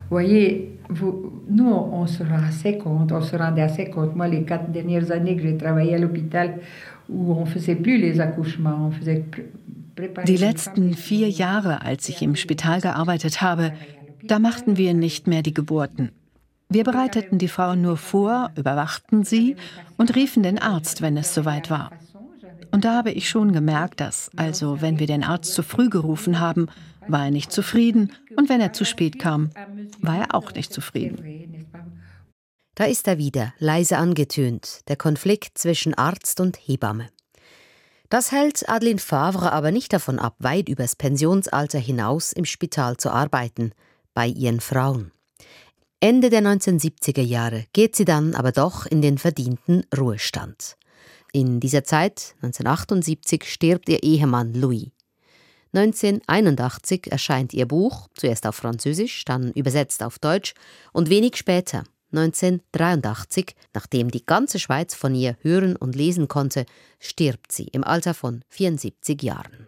voyez, 0.09 0.79
vous, 0.89 1.31
nous, 1.49 1.71
on 1.71 2.07
se 2.07 2.23
rend 2.23 2.43
assez 2.47 2.77
compte, 2.77 3.11
on 3.11 3.21
se 3.21 3.35
rendait 3.35 3.61
assez 3.61 3.89
compte. 3.89 4.15
Moi, 4.15 4.27
les 4.27 4.43
quatre 4.43 4.71
dernières 4.71 5.11
années 5.11 5.35
que 5.35 5.43
j'ai 5.43 5.57
travaillé 5.57 5.95
à 5.95 5.99
l'hôpital, 5.99 6.59
où 7.07 7.33
on 7.33 7.45
faisait 7.45 7.75
plus 7.75 7.97
les 7.97 8.19
accouchements, 8.19 8.87
on 8.87 8.91
faisait 8.91 9.23
Die 10.25 10.37
letzten 10.37 10.93
vier 10.93 11.29
Jahre, 11.29 11.81
als 11.81 12.07
ich 12.07 12.21
im 12.21 12.37
Spital 12.37 12.79
gearbeitet 12.79 13.41
habe, 13.41 13.73
da 14.23 14.39
machten 14.39 14.77
wir 14.77 14.93
nicht 14.93 15.27
mehr 15.27 15.41
die 15.41 15.53
Geburten. 15.53 16.11
Wir 16.69 16.85
bereiteten 16.85 17.37
die 17.37 17.49
Frauen 17.49 17.81
nur 17.81 17.97
vor, 17.97 18.51
überwachten 18.55 19.25
sie 19.25 19.57
und 19.97 20.15
riefen 20.15 20.43
den 20.43 20.57
Arzt, 20.57 21.01
wenn 21.01 21.17
es 21.17 21.33
soweit 21.33 21.69
war. 21.69 21.91
Und 22.71 22.85
da 22.85 22.95
habe 22.95 23.11
ich 23.11 23.29
schon 23.29 23.51
gemerkt, 23.51 23.99
dass, 23.99 24.29
also 24.35 24.81
wenn 24.81 24.99
wir 24.99 25.07
den 25.07 25.23
Arzt 25.23 25.53
zu 25.53 25.63
früh 25.63 25.89
gerufen 25.89 26.39
haben, 26.39 26.67
war 27.07 27.25
er 27.25 27.31
nicht 27.31 27.51
zufrieden 27.51 28.13
und 28.35 28.49
wenn 28.49 28.61
er 28.61 28.73
zu 28.73 28.85
spät 28.85 29.19
kam, 29.19 29.49
war 30.01 30.19
er 30.19 30.35
auch 30.35 30.53
nicht 30.53 30.71
zufrieden. 30.71 31.65
Da 32.75 32.85
ist 32.85 33.07
er 33.07 33.17
wieder, 33.17 33.53
leise 33.57 33.97
angetönt, 33.97 34.81
der 34.87 34.95
Konflikt 34.95 35.57
zwischen 35.57 35.93
Arzt 35.95 36.39
und 36.39 36.57
Hebamme. 36.57 37.07
Das 38.09 38.31
hält 38.31 38.67
Adeline 38.69 38.99
Favre 38.99 39.51
aber 39.51 39.71
nicht 39.71 39.93
davon 39.93 40.17
ab, 40.17 40.35
weit 40.39 40.69
übers 40.69 40.95
Pensionsalter 40.95 41.77
hinaus 41.77 42.31
im 42.31 42.45
Spital 42.45 42.97
zu 42.97 43.11
arbeiten, 43.11 43.71
bei 44.13 44.27
ihren 44.27 44.61
Frauen. 44.61 45.11
Ende 45.99 46.29
der 46.29 46.41
1970er 46.41 47.21
Jahre 47.21 47.65
geht 47.73 47.95
sie 47.95 48.05
dann 48.05 48.33
aber 48.33 48.51
doch 48.51 48.85
in 48.85 49.01
den 49.01 49.17
verdienten 49.17 49.83
Ruhestand. 49.95 50.77
In 51.31 51.59
dieser 51.59 51.83
Zeit, 51.83 52.35
1978, 52.41 53.43
stirbt 53.43 53.87
ihr 53.89 54.01
Ehemann 54.01 54.53
Louis. 54.53 54.89
1981 55.73 57.11
erscheint 57.11 57.53
ihr 57.53 57.67
Buch, 57.67 58.07
zuerst 58.15 58.47
auf 58.47 58.55
Französisch, 58.55 59.23
dann 59.25 59.51
übersetzt 59.51 60.01
auf 60.01 60.17
Deutsch, 60.17 60.55
und 60.91 61.09
wenig 61.09 61.35
später, 61.35 61.83
1983, 62.11 63.55
nachdem 63.75 64.09
die 64.09 64.25
ganze 64.25 64.57
Schweiz 64.57 64.95
von 64.95 65.13
ihr 65.13 65.37
hören 65.41 65.75
und 65.75 65.95
lesen 65.95 66.27
konnte, 66.27 66.65
stirbt 66.99 67.51
sie 67.51 67.65
im 67.65 67.83
Alter 67.83 68.15
von 68.15 68.43
74 68.49 69.21
Jahren. 69.21 69.67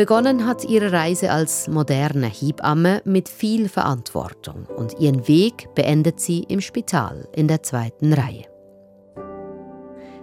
Begonnen 0.00 0.46
hat 0.46 0.64
ihre 0.64 0.92
Reise 0.92 1.30
als 1.30 1.68
moderne 1.68 2.26
Hebamme 2.26 3.02
mit 3.04 3.28
viel 3.28 3.68
Verantwortung 3.68 4.64
und 4.74 4.98
ihren 4.98 5.28
Weg 5.28 5.68
beendet 5.74 6.20
sie 6.20 6.42
im 6.44 6.62
Spital 6.62 7.28
in 7.36 7.48
der 7.48 7.62
zweiten 7.62 8.14
Reihe. 8.14 8.46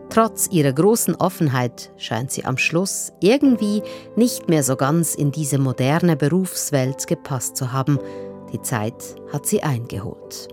Trotz 0.10 0.48
ihrer 0.50 0.74
großen 0.74 1.14
Offenheit 1.18 1.92
scheint 1.98 2.32
sie 2.32 2.44
am 2.44 2.58
Schluss 2.58 3.14
irgendwie 3.20 3.84
nicht 4.16 4.50
mehr 4.50 4.64
so 4.64 4.78
ganz 4.78 5.14
in 5.14 5.32
diese 5.32 5.60
moderne 5.60 6.16
Berufswelt 6.16 7.06
gepasst 7.06 7.56
zu 7.56 7.72
haben. 7.72 8.00
Die 8.52 8.62
Zeit 8.64 9.16
hat 9.32 9.46
sie 9.46 9.62
eingeholt. 9.62 10.48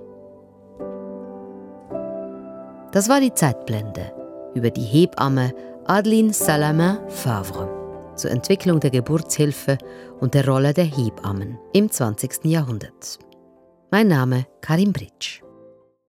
Das 2.92 3.08
war 3.08 3.20
die 3.22 3.32
Zeitblende 3.32 4.12
über 4.54 4.68
die 4.68 4.82
Hebamme 4.82 5.54
Adeline 5.86 6.34
Salamin 6.34 6.98
Favre 7.08 7.83
zur 8.16 8.30
Entwicklung 8.30 8.80
der 8.80 8.90
Geburtshilfe 8.90 9.78
und 10.20 10.34
der 10.34 10.46
Rolle 10.46 10.74
der 10.74 10.84
Hebammen 10.84 11.58
im 11.72 11.90
20. 11.90 12.44
Jahrhundert. 12.44 13.18
Mein 13.90 14.08
Name 14.08 14.46
Karim 14.60 14.92
Britsch. 14.92 15.43